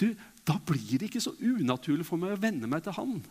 Du, 0.00 0.14
Da 0.46 0.58
blir 0.66 0.98
det 0.98 1.08
ikke 1.08 1.20
så 1.24 1.32
unaturlig 1.40 2.04
for 2.04 2.20
meg 2.20 2.34
å 2.34 2.40
venne 2.40 2.68
meg 2.68 2.82
til 2.84 2.92
han. 2.92 3.22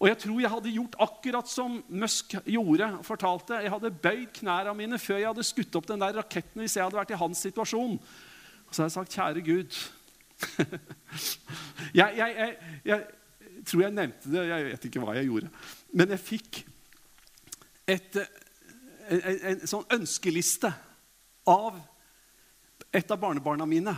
Og 0.00 0.08
jeg 0.08 0.18
tror 0.18 0.40
jeg 0.40 0.50
hadde 0.52 0.72
gjort 0.74 0.98
akkurat 1.00 1.48
som 1.48 1.82
Musk 1.88 2.34
gjorde. 2.44 2.98
fortalte. 3.02 3.62
Jeg 3.62 3.70
hadde 3.70 3.90
bøyd 3.90 4.26
knærne 4.32 4.74
mine 4.74 4.98
før 4.98 5.16
jeg 5.16 5.28
hadde 5.28 5.44
skutt 5.44 5.76
opp 5.76 5.86
den 5.86 6.00
der 6.00 6.16
raketten 6.16 6.60
hvis 6.60 6.76
jeg 6.76 6.84
hadde 6.84 6.96
vært 6.96 7.10
i 7.10 7.20
hans 7.20 7.38
situasjon. 7.38 7.98
Og 8.70 8.74
så 8.74 8.82
har 8.82 8.86
jeg 8.86 8.92
sagt, 8.92 9.14
'Kjære 9.14 9.40
Gud' 9.42 9.90
jeg, 12.00 12.14
jeg, 12.16 12.34
jeg, 12.36 12.56
jeg, 12.84 13.06
tror 13.66 13.80
jeg 13.82 13.90
nevnte 13.90 14.30
det, 14.32 14.44
jeg 14.48 14.64
vet 14.64 14.84
ikke 14.84 15.00
hva 15.02 15.16
jeg 15.18 15.26
gjorde. 15.26 15.48
Men 15.92 16.14
jeg 16.14 16.20
fikk 16.20 16.60
et, 17.90 18.20
en, 19.10 19.20
en, 19.20 19.40
en 19.50 19.66
sånn 19.66 19.90
ønskeliste 19.98 20.70
av 21.50 21.80
et 22.94 23.10
av 23.10 23.18
barnebarna 23.18 23.66
mine. 23.66 23.96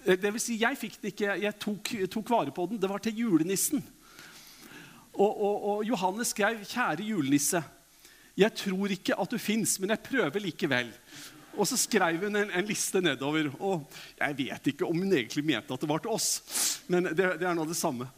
Det 0.00 0.32
vil 0.32 0.40
si, 0.40 0.56
jeg 0.60 0.80
fikk 0.80 0.96
den 1.02 1.12
ikke, 1.12 1.36
jeg 1.44 1.60
tok, 1.60 1.92
tok 2.16 2.32
vare 2.32 2.56
på 2.56 2.66
den. 2.70 2.80
Det 2.80 2.88
var 2.88 3.04
til 3.04 3.20
julenissen. 3.20 3.84
Og, 5.12 5.28
og, 5.28 5.68
og 5.74 5.84
Johannes 5.84 6.32
skrev 6.32 6.64
'Kjære 6.64 7.04
julenisse'. 7.12 7.62
Jeg 8.36 8.54
tror 8.54 8.90
ikke 8.90 9.20
at 9.20 9.30
du 9.30 9.38
fins, 9.38 9.76
men 9.80 9.92
jeg 9.92 10.00
prøver 10.08 10.40
likevel. 10.40 10.88
Og 11.54 11.68
så 11.68 11.78
skrev 11.78 12.26
hun 12.26 12.36
en, 12.36 12.50
en, 12.50 12.66
liste 12.66 13.00
nedover. 13.04 13.50
Og 13.60 13.84
jeg 14.18 14.38
vet 14.42 14.70
ikke 14.72 14.86
om 14.88 14.98
hun 14.98 15.12
egentlig 15.14 15.44
mente 15.46 15.74
at 15.74 15.84
det 15.84 15.90
var 15.90 16.02
til 16.02 16.14
oss. 16.14 16.28
Men 16.90 17.10
det, 17.12 17.36
det 17.40 17.48
er 17.48 17.56
nå 17.56 17.66
det 17.68 17.78
samme. 17.78 18.08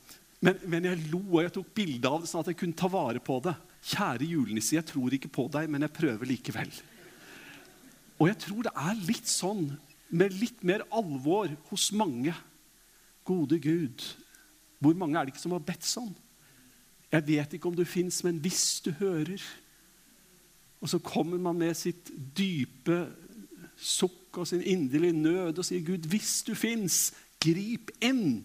Men, 0.41 0.59
men, 0.69 0.89
jeg 0.89 1.09
lo 1.11 1.21
og 1.21 1.41
jeg 1.45 1.55
tok 1.57 1.73
bilde 1.77 2.11
av 2.11 2.23
det, 2.23 2.31
sånn 2.31 2.45
at 2.45 2.53
jeg 2.53 2.61
kunne 2.61 2.79
ta 2.79 2.91
vare 2.93 3.23
på 3.25 3.39
det. 3.45 3.55
Kjære 3.87 4.29
julenisse, 4.29 4.77
jeg 4.77 4.87
tror 4.89 5.15
ikke 5.15 5.33
på 5.33 5.47
deg, 5.55 5.71
men 5.71 5.87
jeg 5.87 5.97
prøver 5.97 6.29
likevel. 6.29 6.73
Og 8.17 8.31
jeg 8.31 8.39
tror 8.45 8.67
det 8.67 8.75
er 8.81 9.03
litt 9.09 9.31
sånn, 9.31 9.67
med 10.17 10.37
litt 10.39 10.63
mer 10.67 10.85
alvor 10.95 11.51
hos 11.71 11.91
mange. 11.97 12.35
Gode 13.27 13.59
Gud, 13.59 14.05
hvor 14.79 14.95
mange 14.95 15.19
er 15.19 15.27
det 15.27 15.35
ikke 15.35 15.43
som 15.43 15.57
har 15.57 15.65
bedt 15.67 15.87
sånn? 15.87 16.13
Jeg 17.11 17.27
vet 17.27 17.57
ikke 17.57 17.71
om 17.71 17.77
du 17.77 17.85
fins, 17.89 18.21
men 18.27 18.39
hvis 18.43 18.81
du 18.85 18.93
hører 18.99 19.43
Og 20.83 20.91
så 20.91 20.99
kommer 21.01 21.39
man 21.41 21.57
med 21.57 21.73
sitt 21.79 22.11
dype 22.37 22.99
sukk 23.77 24.41
og 24.41 24.49
sin 24.49 24.63
inderlige 24.63 25.13
nød 25.13 25.59
og 25.59 25.65
sier, 25.65 25.85
'Gud, 25.85 26.09
hvis 26.09 26.43
du 26.47 26.55
fins, 26.55 27.13
grip 27.41 27.93
inn.' 28.01 28.45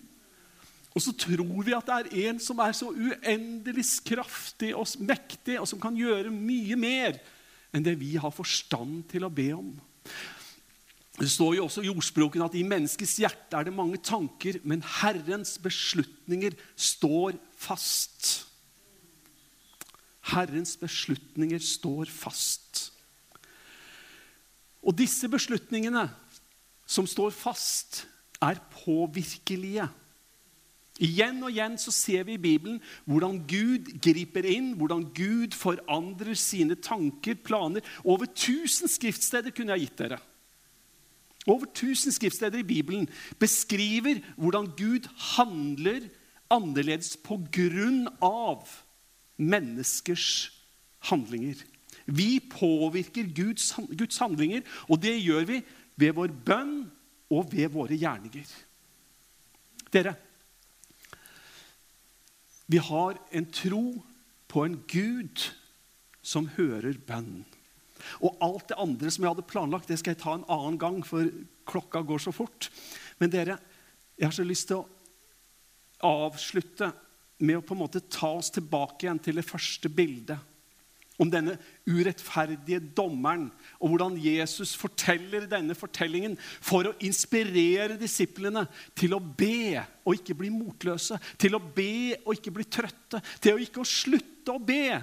Og 0.91 1.01
så 1.01 1.13
tror 1.15 1.63
vi 1.63 1.71
at 1.71 1.87
det 1.87 1.95
er 1.95 2.29
en 2.29 2.39
som 2.43 2.59
er 2.59 2.73
så 2.75 2.89
uendelig 2.91 3.85
kraftig 4.03 4.73
og 4.75 4.87
mektig, 4.99 5.55
og 5.59 5.67
som 5.67 5.79
kan 5.79 5.95
gjøre 5.95 6.33
mye 6.33 6.75
mer 6.75 7.21
enn 7.71 7.85
det 7.85 7.95
vi 7.99 8.17
har 8.19 8.33
forstand 8.35 9.05
til 9.11 9.23
å 9.23 9.31
be 9.31 9.47
om. 9.55 9.71
Det 11.15 11.29
står 11.31 11.55
jo 11.55 11.65
også 11.67 11.83
i 11.85 11.91
ordspråken 11.91 12.43
at 12.43 12.55
i 12.57 12.65
menneskets 12.67 13.17
hjerte 13.21 13.55
er 13.55 13.67
det 13.67 13.75
mange 13.75 13.99
tanker, 14.03 14.59
men 14.67 14.83
Herrens 15.01 15.57
beslutninger 15.61 16.55
står 16.75 17.37
fast. 17.55 18.47
Herrens 20.31 20.75
beslutninger 20.81 21.61
står 21.63 22.11
fast. 22.11 22.89
Og 24.81 24.97
disse 24.97 25.29
beslutningene 25.29 26.07
som 26.89 27.07
står 27.07 27.33
fast, 27.35 28.05
er 28.41 28.57
påvirkelige. 28.73 29.85
Igjen 31.01 31.39
og 31.45 31.53
igjen 31.53 31.77
så 31.81 31.93
ser 31.93 32.25
vi 32.27 32.35
i 32.35 32.41
Bibelen 32.41 32.79
hvordan 33.09 33.39
Gud 33.49 33.89
griper 34.03 34.45
inn, 34.49 34.73
hvordan 34.77 35.05
Gud 35.15 35.55
forandrer 35.57 36.37
sine 36.37 36.77
tanker, 36.77 37.37
planer. 37.37 37.85
Over 38.03 38.27
1000 38.29 38.91
skriftsteder 38.91 39.53
kunne 39.55 39.77
jeg 39.77 39.87
gitt 39.87 40.03
dere. 40.03 40.19
Over 41.49 41.69
1000 41.71 42.13
skriftsteder 42.17 42.61
i 42.61 42.67
Bibelen 42.67 43.07
beskriver 43.41 44.21
hvordan 44.37 44.69
Gud 44.77 45.09
handler 45.37 46.05
annerledes 46.51 47.15
på 47.23 47.39
grunn 47.53 48.05
av 48.21 48.67
menneskers 49.41 50.51
handlinger. 51.09 51.55
Vi 52.05 52.39
påvirker 52.51 53.29
Guds, 53.35 53.73
Guds 53.97 54.17
handlinger, 54.21 54.65
og 54.89 55.01
det 55.03 55.17
gjør 55.19 55.47
vi 55.49 55.61
ved 56.01 56.17
vår 56.17 56.33
bønn 56.45 56.75
og 57.31 57.51
ved 57.53 57.71
våre 57.73 57.97
gjerninger. 57.97 58.49
Dere, 59.91 60.15
vi 62.71 62.79
har 62.79 63.19
en 63.35 63.47
tro 63.51 63.85
på 64.51 64.65
en 64.65 64.77
Gud 64.87 65.49
som 66.23 66.47
hører 66.55 66.99
bønn. 67.07 67.43
Og 68.23 68.37
alt 68.43 68.71
det 68.71 68.79
andre 68.81 69.11
som 69.11 69.25
jeg 69.25 69.33
hadde 69.33 69.49
planlagt, 69.49 69.89
det 69.91 69.99
skal 69.99 70.15
jeg 70.15 70.21
ta 70.23 70.35
en 70.37 70.47
annen 70.51 70.79
gang, 70.81 71.01
for 71.05 71.27
klokka 71.69 72.01
går 72.07 72.23
så 72.23 72.33
fort. 72.35 72.69
Men 73.19 73.33
dere, 73.33 73.59
jeg 74.17 74.29
har 74.29 74.35
så 74.35 74.45
lyst 74.47 74.69
til 74.71 74.81
å 74.81 74.87
avslutte 76.07 76.91
med 77.41 77.59
å 77.59 77.65
på 77.65 77.75
en 77.75 77.81
måte 77.83 78.03
ta 78.09 78.31
oss 78.37 78.51
tilbake 78.53 79.05
igjen 79.05 79.21
til 79.21 79.37
det 79.37 79.45
første 79.47 79.89
bildet 79.91 80.50
om 81.21 81.29
denne 81.29 81.55
urettferdige 81.85 82.81
dommeren, 82.97 83.47
og 83.77 83.93
hvordan 83.93 84.17
Jesus 84.17 84.73
forteller 84.79 85.45
denne 85.49 85.75
fortellingen 85.77 86.37
for 86.39 86.89
å 86.89 86.95
inspirere 87.05 87.99
disiplene 88.01 88.65
til 88.97 89.13
å 89.13 89.21
be 89.21 89.83
og 90.01 90.17
ikke 90.17 90.37
bli 90.39 90.49
motløse, 90.53 91.19
til 91.37 91.57
å 91.57 91.61
be 91.61 92.17
og 92.23 92.33
ikke 92.35 92.53
bli 92.55 92.65
trøtte, 92.65 93.21
til 93.41 93.57
å 93.57 93.61
ikke 93.61 93.83
å 93.83 93.87
slutte 93.87 94.55
å 94.55 94.61
be. 94.61 94.97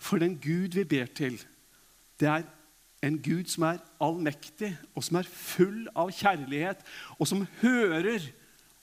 For 0.00 0.20
den 0.20 0.36
Gud 0.40 0.76
vi 0.76 0.84
ber 0.88 1.08
til, 1.16 1.38
det 2.20 2.28
er 2.28 2.44
en 3.04 3.16
Gud 3.24 3.48
som 3.48 3.64
er 3.70 3.80
allmektig, 4.02 4.74
og 4.92 5.04
som 5.04 5.16
er 5.20 5.28
full 5.28 5.86
av 5.96 6.12
kjærlighet, 6.12 6.84
og 7.16 7.28
som 7.28 7.46
hører, 7.62 8.26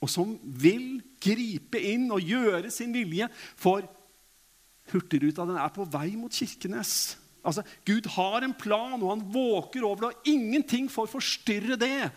og 0.02 0.10
som 0.10 0.34
vil 0.42 0.98
gripe 1.22 1.78
inn 1.82 2.08
og 2.14 2.26
gjøre 2.26 2.70
sin 2.74 2.90
vilje 2.94 3.26
for 3.58 3.86
Hurtigruta 4.92 5.46
den 5.48 5.58
er 5.60 5.72
på 5.74 5.86
vei 5.88 6.12
mot 6.18 6.32
Kirkenes. 6.32 7.16
Altså, 7.46 7.62
Gud 7.86 8.08
har 8.16 8.44
en 8.44 8.54
plan, 8.56 8.98
og 8.98 9.12
han 9.12 9.24
våker 9.32 9.84
over 9.86 10.02
det, 10.02 10.10
og 10.10 10.28
ingenting 10.28 10.88
får 10.92 11.10
forstyrre 11.12 11.78
det. 11.80 12.10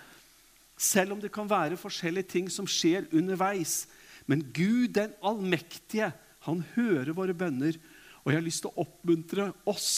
Selv 0.81 1.15
om 1.15 1.21
det 1.21 1.31
kan 1.33 1.49
være 1.49 1.79
forskjellige 1.79 2.31
ting 2.33 2.49
som 2.51 2.67
skjer 2.69 3.09
underveis. 3.13 3.85
Men 4.25 4.43
Gud, 4.53 4.93
den 4.97 5.13
allmektige, 5.21 6.11
han 6.47 6.63
hører 6.75 7.13
våre 7.15 7.35
bønner. 7.37 7.77
Og 8.23 8.31
jeg 8.31 8.39
har 8.39 8.45
lyst 8.45 8.65
til 8.65 8.73
å 8.73 8.85
oppmuntre 8.85 9.51
oss. 9.69 9.91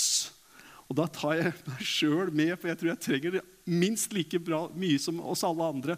Og 0.89 0.97
da 0.99 1.07
tar 1.11 1.39
jeg 1.39 1.53
meg 1.67 1.83
sjøl 1.87 2.31
med, 2.35 2.55
for 2.59 2.69
jeg 2.69 2.79
tror 2.79 2.91
jeg 2.91 3.03
trenger 3.07 3.37
det 3.37 3.45
minst 3.69 4.13
like 4.15 4.39
bra, 4.43 4.65
mye 4.75 4.99
som 4.99 5.21
oss 5.23 5.45
alle 5.47 5.69
andre. 5.75 5.97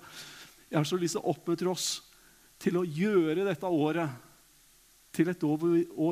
Jeg 0.70 0.78
har 0.80 0.88
så 0.88 1.00
lyst 1.02 1.18
til 1.18 1.26
å 1.26 1.34
oppmuntre 1.34 1.72
oss 1.72 1.90
til 2.62 2.78
å 2.80 2.86
gjøre 2.86 3.46
dette 3.48 3.68
året 3.68 4.22
til 5.16 5.32
et 5.32 5.44
år 5.48 5.60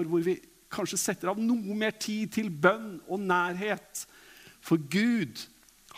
hvor, 0.07 0.23
vi, 0.23 0.35
kanskje 0.73 0.99
setter 0.99 1.31
av 1.31 1.39
noe 1.41 1.77
mer 1.77 1.95
tid 2.01 2.33
til 2.35 2.49
bønn 2.49 2.97
og 3.07 3.21
nærhet. 3.21 4.05
For 4.63 4.81
Gud, 4.81 5.45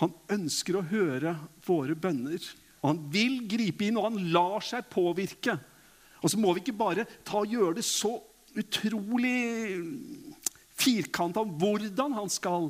han 0.01 0.13
ønsker 0.31 0.79
å 0.79 0.85
høre 0.89 1.35
våre 1.65 1.95
bønner. 1.95 2.41
Og 2.81 2.91
han 2.91 3.01
vil 3.13 3.39
gripe 3.49 3.87
inn, 3.87 3.97
og 3.97 4.09
han 4.11 4.31
lar 4.35 4.65
seg 4.65 4.89
påvirke. 4.91 5.57
Og 6.21 6.31
så 6.31 6.39
må 6.41 6.53
vi 6.53 6.63
ikke 6.63 6.77
bare 6.77 7.07
ta 7.25 7.41
og 7.41 7.51
gjøre 7.53 7.79
det 7.79 7.85
så 7.87 8.17
utrolig 8.55 9.37
firkanta 10.75 11.43
om 11.43 11.55
hvordan 11.59 12.15
han 12.17 12.31
skal. 12.31 12.69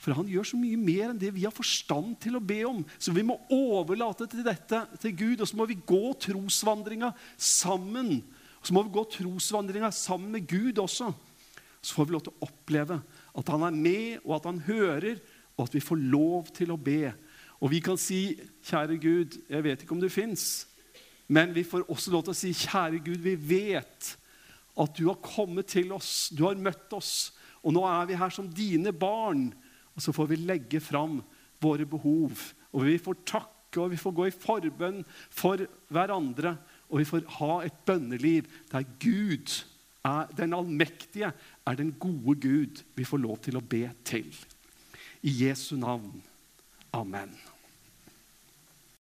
For 0.00 0.16
han 0.16 0.28
gjør 0.28 0.46
så 0.50 0.58
mye 0.60 0.78
mer 0.80 1.10
enn 1.10 1.20
det 1.20 1.30
vi 1.32 1.46
har 1.46 1.54
forstand 1.54 2.16
til 2.22 2.36
å 2.36 2.42
be 2.44 2.60
om. 2.68 2.82
Så 2.98 3.14
vi 3.14 3.24
må 3.26 3.38
overlate 3.52 4.26
til 4.30 4.44
dette 4.44 4.82
til 5.00 5.14
Gud, 5.16 5.40
og 5.40 5.48
så 5.48 5.58
må 5.58 5.68
vi 5.70 5.78
gå 5.80 6.02
trosvandringa 6.26 7.12
sammen. 7.40 8.18
Og 8.60 8.68
så 8.68 8.76
må 8.76 8.84
vi 8.84 8.94
gå 8.96 9.04
trosvandringa 9.16 9.90
sammen 9.94 10.34
med 10.34 10.48
Gud 10.50 10.82
også. 10.82 11.12
Så 11.84 11.98
får 11.98 12.08
vi 12.08 12.16
lov 12.16 12.24
til 12.24 12.32
å 12.32 12.46
oppleve 12.48 12.96
at 13.36 13.50
han 13.52 13.66
er 13.68 13.76
med, 13.76 14.22
og 14.24 14.38
at 14.38 14.48
han 14.48 14.62
hører, 14.64 15.20
og 15.54 15.66
at 15.66 15.76
vi 15.76 15.84
får 15.84 16.00
lov 16.00 16.48
til 16.56 16.72
å 16.72 16.80
be. 16.80 17.12
Og 17.60 17.70
vi 17.70 17.80
kan 17.84 18.00
si, 18.00 18.40
'Kjære 18.64 18.96
Gud, 19.00 19.38
jeg 19.48 19.64
vet 19.64 19.82
ikke 19.82 19.92
om 19.92 20.00
du 20.00 20.08
fins', 20.08 20.66
men 21.28 21.54
vi 21.54 21.62
får 21.62 21.88
også 21.88 22.10
lov 22.10 22.24
til 22.24 22.32
å 22.32 22.40
si, 22.40 22.52
'Kjære 22.52 23.04
Gud, 23.04 23.20
vi 23.20 23.36
vet' 23.36 24.16
at 24.74 24.96
du 24.96 25.06
har 25.06 25.22
kommet 25.22 25.68
til 25.70 25.92
oss, 25.94 26.30
du 26.34 26.44
har 26.44 26.58
møtt 26.58 26.92
oss, 26.96 27.32
og 27.62 27.74
nå 27.76 27.84
er 27.86 28.08
vi 28.10 28.18
her 28.18 28.32
som 28.34 28.48
dine 28.50 28.92
barn. 28.92 29.52
Og 29.94 30.02
så 30.02 30.12
får 30.12 30.32
vi 30.32 30.40
legge 30.42 30.80
fram 30.82 31.20
våre 31.62 31.86
behov, 31.86 32.32
og 32.74 32.86
vi 32.88 32.98
får 32.98 33.22
takke, 33.24 33.80
og 33.80 33.92
vi 33.92 33.98
får 33.98 34.14
gå 34.14 34.26
i 34.28 34.34
forbønn 34.34 35.04
for 35.30 35.62
hverandre, 35.94 36.56
og 36.90 37.00
vi 37.00 37.06
får 37.08 37.28
ha 37.38 37.52
et 37.64 37.78
bønneliv 37.86 38.50
der 38.72 38.86
Gud, 39.02 39.54
er, 40.04 40.28
den 40.36 40.54
allmektige, 40.56 41.32
er 41.66 41.74
den 41.78 41.94
gode 42.00 42.36
Gud 42.40 42.84
vi 42.96 43.06
får 43.08 43.22
lov 43.22 43.40
til 43.44 43.58
å 43.58 43.64
be 43.64 43.86
til. 44.04 44.28
I 45.24 45.32
Jesu 45.46 45.76
navn. 45.80 46.22
Amen. 46.94 47.32